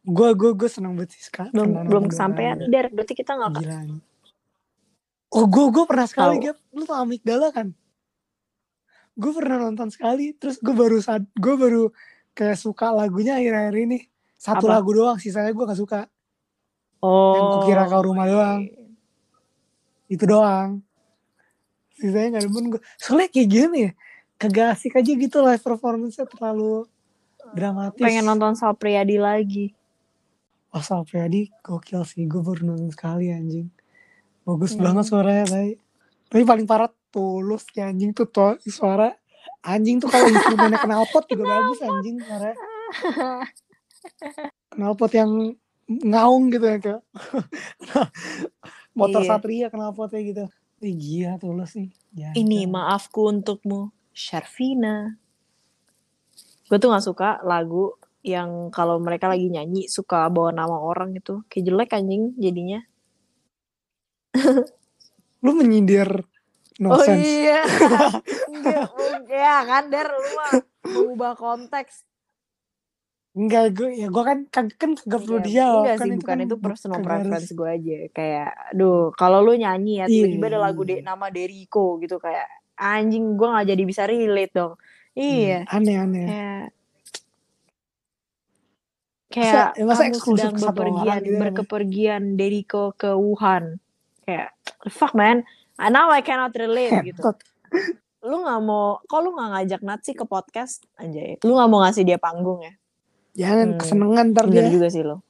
[0.09, 2.89] gue gue gue seneng banget sih sekarang Belum belum kesampaian Dar.
[2.89, 3.61] Berarti kita nggak.
[5.30, 6.44] Oh gue gue pernah sekali Tahu.
[6.44, 7.68] Gap Lu tau Amigdala kan
[9.14, 11.94] Gue pernah nonton sekali Terus gue baru sad- Gue baru
[12.32, 14.00] Kayak suka lagunya akhir-akhir ini
[14.34, 14.76] Satu Apa?
[14.76, 16.02] lagu doang Sisanya gue gak suka
[17.00, 17.32] Oh.
[17.32, 18.68] Yang kukira kau rumah doang.
[20.06, 20.84] Itu doang
[21.94, 23.92] Sisanya gak demen gue Soalnya kayak gini ya
[24.36, 26.88] Kagak asik aja gitu live performance-nya terlalu
[27.50, 28.00] dramatis.
[28.00, 29.76] pengen nonton Sal Priadi lagi.
[30.70, 32.24] Wah Sal Priadi gokil sih.
[32.24, 33.68] Gue baru nonton sekali anjing.
[34.44, 34.84] Bagus Hmm.
[34.84, 35.78] banget suaranya tapi.
[36.30, 39.10] Tapi paling parah tulus ya anjing tuh to, suara
[39.62, 42.58] anjing tuh kalau instrumennya knalpot juga bagus anjing suaranya.
[44.72, 45.32] Knalpot yang
[45.90, 47.02] ngaung gitu ya kayak.
[48.98, 49.30] Motor Iya.
[49.30, 50.46] Satria knalpotnya gitu.
[50.80, 51.90] Ih gila tulus sih.
[52.14, 52.70] Ya, Ini ya.
[52.70, 55.20] maafku untukmu, Sharvina.
[56.66, 61.42] Gue tuh gak suka lagu yang kalau mereka lagi nyanyi suka bawa nama orang gitu.
[61.50, 62.80] Kayak jelek anjing jadinya.
[65.46, 66.10] Lu menyindir
[66.80, 67.24] no oh sense.
[67.24, 67.60] iya.
[69.30, 70.52] Ya kan Der, lu mah
[70.84, 72.08] mengubah konteks.
[73.38, 76.20] Enggak, gue ya gue kan kan kan kagak perlu Iya, dijawab enggak kan sih, itu
[76.20, 77.98] bukan kan itu personal preference gue aja.
[78.10, 80.98] Kayak, aduh, kalau lu nyanyi ya tiba-tiba ada lagu iya.
[81.00, 82.48] de nama Deriko gitu kayak
[82.80, 84.74] anjing gue gak jadi bisa relate dong.
[85.14, 85.68] Iya.
[85.70, 86.26] Aneh-aneh.
[86.26, 86.66] Kayak
[89.30, 93.78] kayak ya masa kamu eksklusif sedang bepergian gitu ya, berkepergian Deriko ke Wuhan.
[94.30, 94.54] Kayak
[94.88, 95.42] fuck man,
[95.76, 97.34] I now I cannot relate gitu.
[98.22, 101.42] Lu nggak mau, kok lu nggak ngajak Natsi ke podcast anjay.
[101.42, 102.74] Lu nggak mau ngasih dia panggung ya?
[103.36, 105.26] Jangan Hmm, kesenengan ntar dia juga sih lo.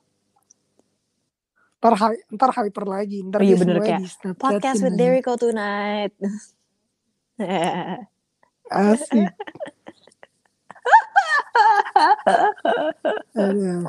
[1.80, 4.04] ntar hy- ntar hyper lagi ntar Oh iya, dia bener, kayak,
[4.36, 5.00] Podcast with.
[5.00, 6.12] Deriko tonight.
[8.68, 9.32] asik
[13.36, 13.88] Aduh,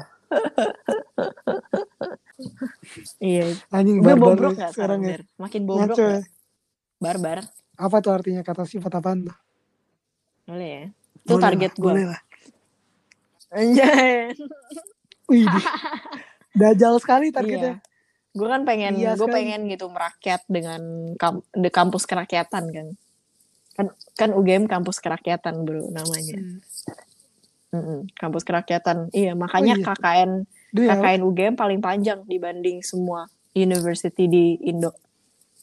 [3.20, 3.44] iya.
[3.70, 5.18] anjing Gue bobrok ya gak sekarang ya?
[5.36, 6.24] Makin bobrok ngaco ya gak?
[7.00, 7.38] Barbar.
[7.80, 9.36] apa tuh artinya kata sifat apaan tuh
[10.44, 10.84] Boleh ya?
[11.16, 11.84] Itu Boleh target gue.
[11.84, 12.20] boleh lah
[13.50, 14.30] Anjay.
[15.30, 15.46] wih
[16.52, 17.88] dajal sekali targetnya Iya.
[18.30, 20.78] Gue kan pengen, Iya gue pengen gitu merakyat dengan
[21.18, 22.86] kam de kampus kerakyatan kan.
[23.74, 26.38] Kan kan UGM kampus kerakyatan bro namanya.
[26.38, 26.62] Hmm.
[27.70, 29.14] Mm-mm, kampus kerakyatan.
[29.14, 29.86] Iya makanya iya.
[29.86, 30.30] KKN
[30.74, 34.90] Duh ya, KKN UGM paling panjang dibanding semua university di Indo.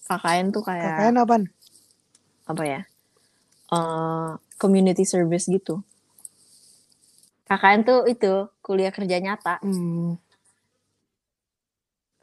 [0.08, 1.44] KKN tuh kayak KKN apaan?
[2.48, 2.82] apa ya?
[3.68, 5.84] eh community service gitu.
[7.44, 9.60] KKN tuh itu kuliah kerja nyata.
[9.60, 10.16] Hmm.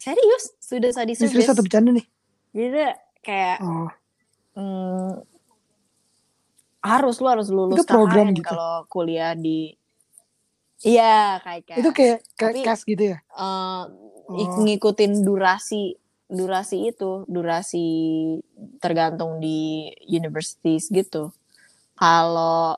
[0.00, 1.52] Serius, sudah study Ini serius service.
[1.52, 2.06] atau bercanda nih?
[2.52, 2.80] Jadi
[3.24, 3.88] kayak Oh,
[4.56, 5.12] hmm,
[6.84, 8.44] harus lu harus lulus Itu program gitu?
[8.44, 9.72] kalau kuliah di
[10.80, 13.18] Iya, kayak kayak itu kayak Tapi- kas gitu ya?
[13.24, 13.82] eh,
[14.22, 14.36] Oh.
[14.36, 17.86] ik- ngikutin durasi durasi itu, durasi
[18.78, 21.32] tergantung di universities gitu.
[21.94, 22.76] Kalau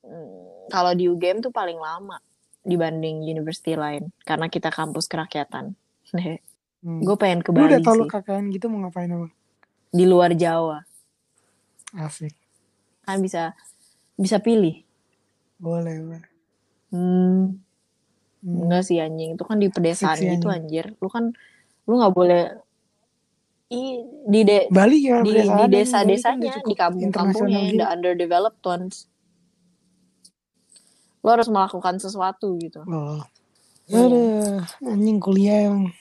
[0.00, 2.16] mm, kalau di UGM tuh paling lama
[2.60, 5.76] dibanding university lain karena kita kampus kerakyatan.
[6.06, 7.00] Hmm.
[7.00, 9.32] Gue pengen ke Lu Bali udah tau lu KKN gitu mau ngapain emang?
[9.88, 10.84] di luar Jawa.
[11.94, 12.32] Asik.
[13.04, 13.52] Kan bisa
[14.16, 14.80] bisa pilih.
[15.56, 16.22] Boleh, boleh.
[16.90, 17.58] Hmm,
[18.44, 18.68] Hmm.
[18.68, 20.92] enggak sih anjing, itu kan di pedesaan sih, gitu anjing.
[20.92, 21.00] anjir.
[21.00, 21.32] Lu kan
[21.84, 22.42] lu nggak boleh
[23.72, 27.84] i di de, Bali ya di, di desa-desanya, di kampung-kampungnya, the gitu.
[27.84, 29.08] underdeveloped ones.
[31.24, 32.84] Lo harus melakukan sesuatu gitu.
[32.84, 33.24] Oh.
[33.88, 34.00] Iya.
[34.04, 35.92] Aduh, anjing kuliah emang.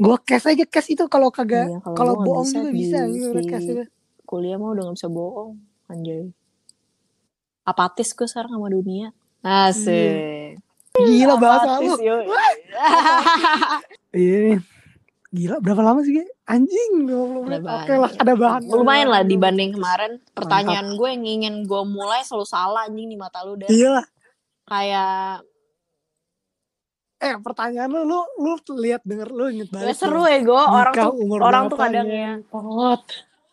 [0.00, 3.48] Gua cash aja cash itu kalau kagak Iya, kalau bohong bisa juga bisa gitu di-
[3.48, 3.84] cash itu.
[4.24, 6.30] Kuliah mah udah gak bisa bohong, anjay.
[7.62, 9.12] Apatis gue sekarang sama dunia.
[9.40, 10.60] Asik.
[10.94, 11.94] Gila bahasa Apatis, lu.
[14.14, 14.36] Iya.
[14.46, 14.58] nih.
[15.34, 16.24] Gila berapa lama sih, Ge?
[16.44, 17.60] Anjing 20 menit.
[17.60, 18.60] Ada Oke lah, ada bahan.
[18.68, 20.22] Lumayan lah dibanding kemarin.
[20.30, 24.06] Pertanyaan gue yang ingin gue mulai selalu salah anjing di mata lu dan Iya lah.
[24.64, 25.42] kayak
[27.16, 29.96] Eh, pertanyaan lu lu lu lihat denger lu inget ya banget.
[29.96, 32.36] seru ya gue orang tuh orang tuh kadang ya?
[32.36, 32.94] ya.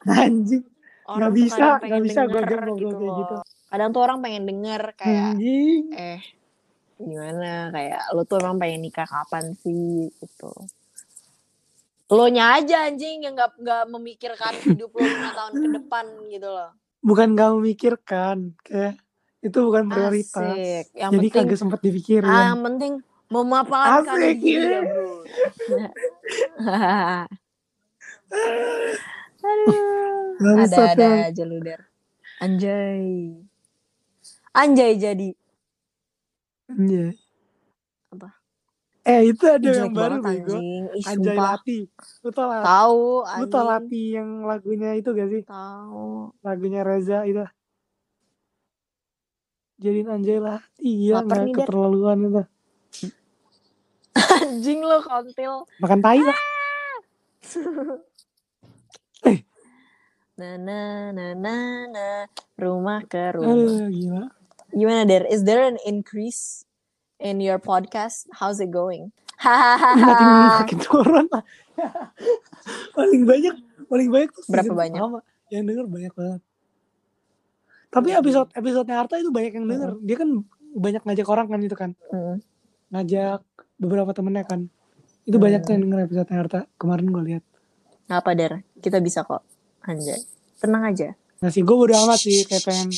[0.06, 0.64] Anjing.
[1.12, 3.18] Orang Nggak tuh bisa, nggak bisa gue denger gitu, kayak loh.
[3.20, 3.36] gitu.
[3.68, 5.84] kadang tuh orang pengen denger kayak Anjing.
[5.91, 6.20] eh
[6.97, 10.49] gimana kayak lu tuh emang pengen nikah kapan sih gitu
[12.09, 16.47] lo nya aja anjing yang nggak nggak memikirkan hidup lo lima tahun ke depan gitu
[16.47, 18.93] loh Bukan gak memikirkan, kayak
[19.41, 20.53] itu bukan prioritas.
[20.53, 20.86] Asik.
[20.93, 22.24] yang Jadi penting kagak sempet dipikirin.
[22.24, 25.26] ah, yang penting memaparkan Asik, ya bro
[29.42, 31.28] Aduh, ada ada Bang.
[31.30, 31.82] aja lu der.
[32.42, 33.38] Anjay,
[34.54, 35.30] anjay jadi.
[36.72, 37.14] Iya.
[38.10, 38.30] Apa?
[39.02, 40.58] Eh itu ada Ih, yang baru bego.
[41.06, 41.38] Anjay.
[41.38, 41.80] Lati.
[42.22, 42.62] Lu tau lah.
[42.62, 43.06] Tahu
[43.42, 43.66] Lu tau.
[43.66, 45.42] Lati yang lagunya itu gak sih?
[45.46, 46.34] Tahu.
[46.42, 47.42] Lagunya Reza itu.
[49.82, 51.10] Jadiin Anjay Lati.
[51.10, 51.56] Iya Laper gak Der.
[51.66, 52.44] keterlaluan itu.
[54.42, 55.66] Anjing lu kontil.
[55.82, 56.39] Makan tai lah.
[59.22, 60.80] Na na
[61.14, 61.56] na na
[61.86, 62.06] na.
[62.58, 63.54] Rumah ke rumah.
[63.54, 64.24] Aduh gila.
[64.72, 65.28] Gimana der?
[65.28, 66.66] Is there an increase
[67.18, 68.26] in your podcast.
[68.34, 69.14] How's it going?
[69.38, 70.58] makin Hahaha.
[70.62, 71.44] makin turun lah.
[72.98, 73.56] paling banyak
[73.86, 75.02] paling banyak tuh Berapa banyak?
[75.02, 75.20] pertama.
[75.50, 76.42] yang denger banyak banget
[77.90, 80.30] tapi episode episodenya Arta itu banyak yang denger dia kan
[80.72, 82.38] banyak ngajak orang kan itu kan Mm.
[82.88, 83.42] ngajak
[83.76, 84.70] beberapa temennya kan
[85.26, 87.44] itu banyak tuh yang denger episode Arta kemarin gue lihat
[88.08, 88.62] Apa der?
[88.82, 89.46] Kita bisa kok.
[89.86, 90.18] Anjay.
[90.58, 91.14] Tenang aja.
[91.42, 92.90] Nah sih gue bodo amat sih kayak pengen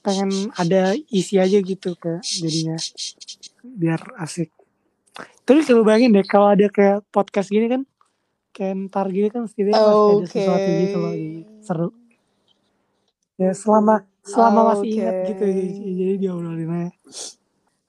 [0.00, 2.76] pengen ada isi aja gitu kayak jadinya
[3.60, 4.48] biar asik.
[5.44, 7.82] Tapi kalau bayangin deh kalau ada kayak podcast gini kan
[8.56, 11.88] kayak ntar gini kan setidaknya masih ada sesuatu gitu loh jadi seru.
[13.36, 15.28] Ya selama selama masih ingat Oke.
[15.36, 15.44] gitu
[15.92, 16.90] jadi dia obrolin aja.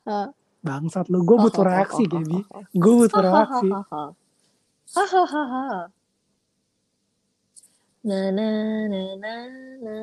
[0.03, 0.29] Ah.
[0.63, 2.39] Bangsat lu, gue butuh reaksi Gaby.
[2.71, 3.67] Gue butuh reaksi.
[4.95, 5.91] Hahaha.
[8.03, 8.47] Na na
[8.91, 9.33] na na
[9.79, 9.93] na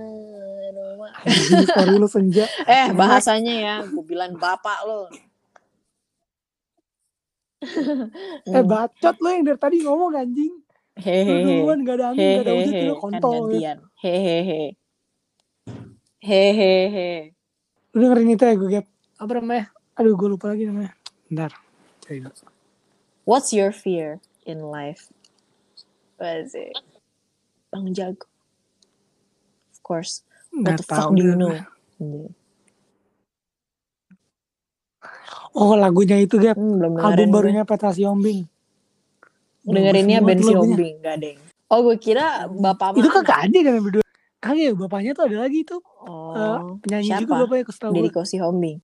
[1.69, 2.49] story lu senja.
[2.69, 5.09] Eh bahasanya ya, gue bilang bapak lo.
[8.57, 10.55] Eh bacot lu yang dari tadi ngomong anjing.
[10.97, 11.45] Lu Hehehe.
[11.45, 12.89] duluan gak ada angin, gak ada hujan, Hehehe.
[12.89, 13.33] lu Kan kontol.
[13.33, 13.41] ya.
[13.53, 13.79] gantian.
[13.97, 14.63] Hehehe.
[16.21, 17.11] Hehehe.
[17.93, 18.87] Lu dengerin itu ya gue gap.
[19.17, 19.65] Apa namanya?
[19.97, 20.93] Aduh gue lupa lagi namanya.
[21.29, 21.53] Bentar.
[22.01, 22.33] Cari dulu.
[23.25, 25.09] What's your fear in life?
[26.17, 26.73] What is it?
[27.71, 28.27] Bang Jago.
[29.71, 30.27] Of course.
[30.51, 31.55] What Nggak the fuck tahu do you know?
[31.97, 32.27] Hmm,
[35.53, 36.55] Oh lagunya itu Gap.
[36.55, 37.35] Hmm, belum Album gue.
[37.35, 38.47] barunya Petra Siombing.
[39.63, 40.39] Dengerinnya Ben.
[40.39, 41.39] Siombing, gak deng.
[41.71, 43.17] Oh gue kira bapak Itu mama.
[43.23, 44.05] kakak aja kan berdua.
[44.41, 45.79] Kagak ya bapaknya tuh ada lagi tuh.
[45.79, 47.23] eh, Oh, penyanyi siapa?
[47.23, 48.11] juga bapaknya kesetahu Dari.
[48.11, 48.79] Kosi Hombing.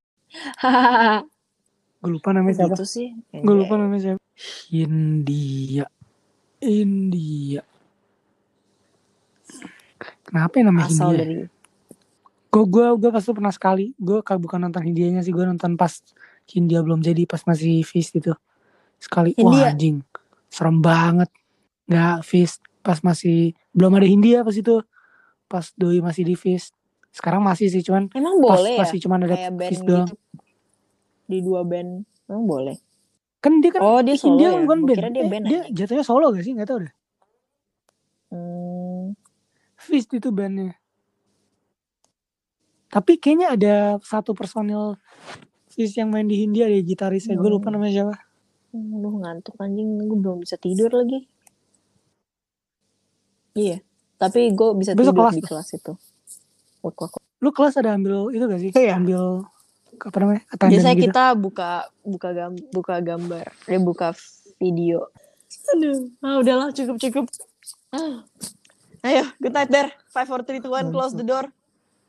[1.96, 2.84] Gue lupa namanya siapa.
[2.84, 3.08] sih.
[3.32, 4.20] Gue lupa namanya siapa.
[4.68, 5.86] India.
[6.60, 7.62] India.
[10.26, 11.20] Kenapa ya namanya Asal India?
[11.24, 11.34] dari
[12.46, 13.92] Gue gue gue pas itu pernah sekali.
[14.00, 15.32] Gue bukan nonton Hindianya sih.
[15.32, 15.92] Gue nonton pas
[16.48, 17.28] Hindia belum jadi.
[17.28, 18.32] Pas masih Fist itu.
[18.96, 19.36] Sekali.
[19.36, 19.68] Hindia?
[19.68, 20.00] Wah anjing.
[20.48, 21.28] Serem banget.
[21.84, 22.64] Nggak Fist.
[22.80, 23.52] Pas masih.
[23.76, 24.80] Belum ada Hindia pas itu.
[25.46, 26.72] Pas Doi masih di Fist.
[27.12, 27.84] Sekarang masih sih.
[27.84, 28.80] Cuman Emang pas boleh ya?
[28.84, 29.92] masih cuman ada Kayak Fist gitu.
[29.92, 30.08] doang.
[31.28, 31.90] Di dua band.
[32.24, 32.76] Emang boleh?
[33.44, 33.80] Kan dia kan.
[33.84, 34.52] Oh dia solo Hindia ya?
[34.56, 35.12] kan bukan Gua band.
[35.12, 36.56] dia Eh, band dia jatuhnya solo gak sih?
[36.56, 36.92] Gak tau deh.
[38.32, 38.65] Hmm,
[39.86, 40.74] Fist itu bandnya.
[42.90, 44.98] Tapi kayaknya ada satu personil
[45.70, 47.38] Fist yang main di Hindia deh gitarisnya.
[47.38, 48.14] Gue lupa namanya siapa.
[48.74, 50.02] Lu ngantuk anjing.
[50.02, 51.22] Gue belum bisa tidur lagi.
[53.54, 53.78] Iya.
[54.18, 55.92] Tapi gue bisa Besok tidur kelas di kelas itu.
[56.82, 57.24] Wak, wak, wak.
[57.38, 58.70] Lu kelas ada ambil itu gak sih?
[58.72, 59.46] Kayak ambil
[59.96, 60.42] apa namanya?
[60.52, 61.04] Biasanya gitu.
[61.08, 61.70] kita buka
[62.04, 64.12] buka gam, buka gambar, eh buka
[64.60, 65.08] video.
[65.72, 67.24] Aduh, ah, udahlah cukup cukup.
[67.96, 68.24] Ah.
[69.06, 69.94] Ayo, good night there.
[70.10, 70.90] Five, four, three, two, one.
[70.90, 71.46] Close the door.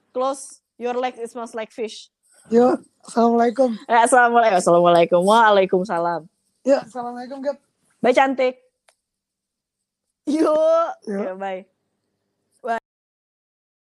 [0.10, 0.66] Close.
[0.82, 2.10] Your leg it smells like fish.
[2.50, 3.78] Yo, assalamualaikum.
[3.86, 4.58] Eh, assalamualaikum.
[4.58, 5.20] Assalamualaikum.
[5.22, 6.26] Waalaikumsalam.
[6.66, 7.62] Ya, assalamualaikum Gap.
[8.02, 8.58] Bye cantik.
[10.26, 10.90] Yuk.
[11.06, 11.22] Yuk.
[11.22, 11.70] Ya, bye.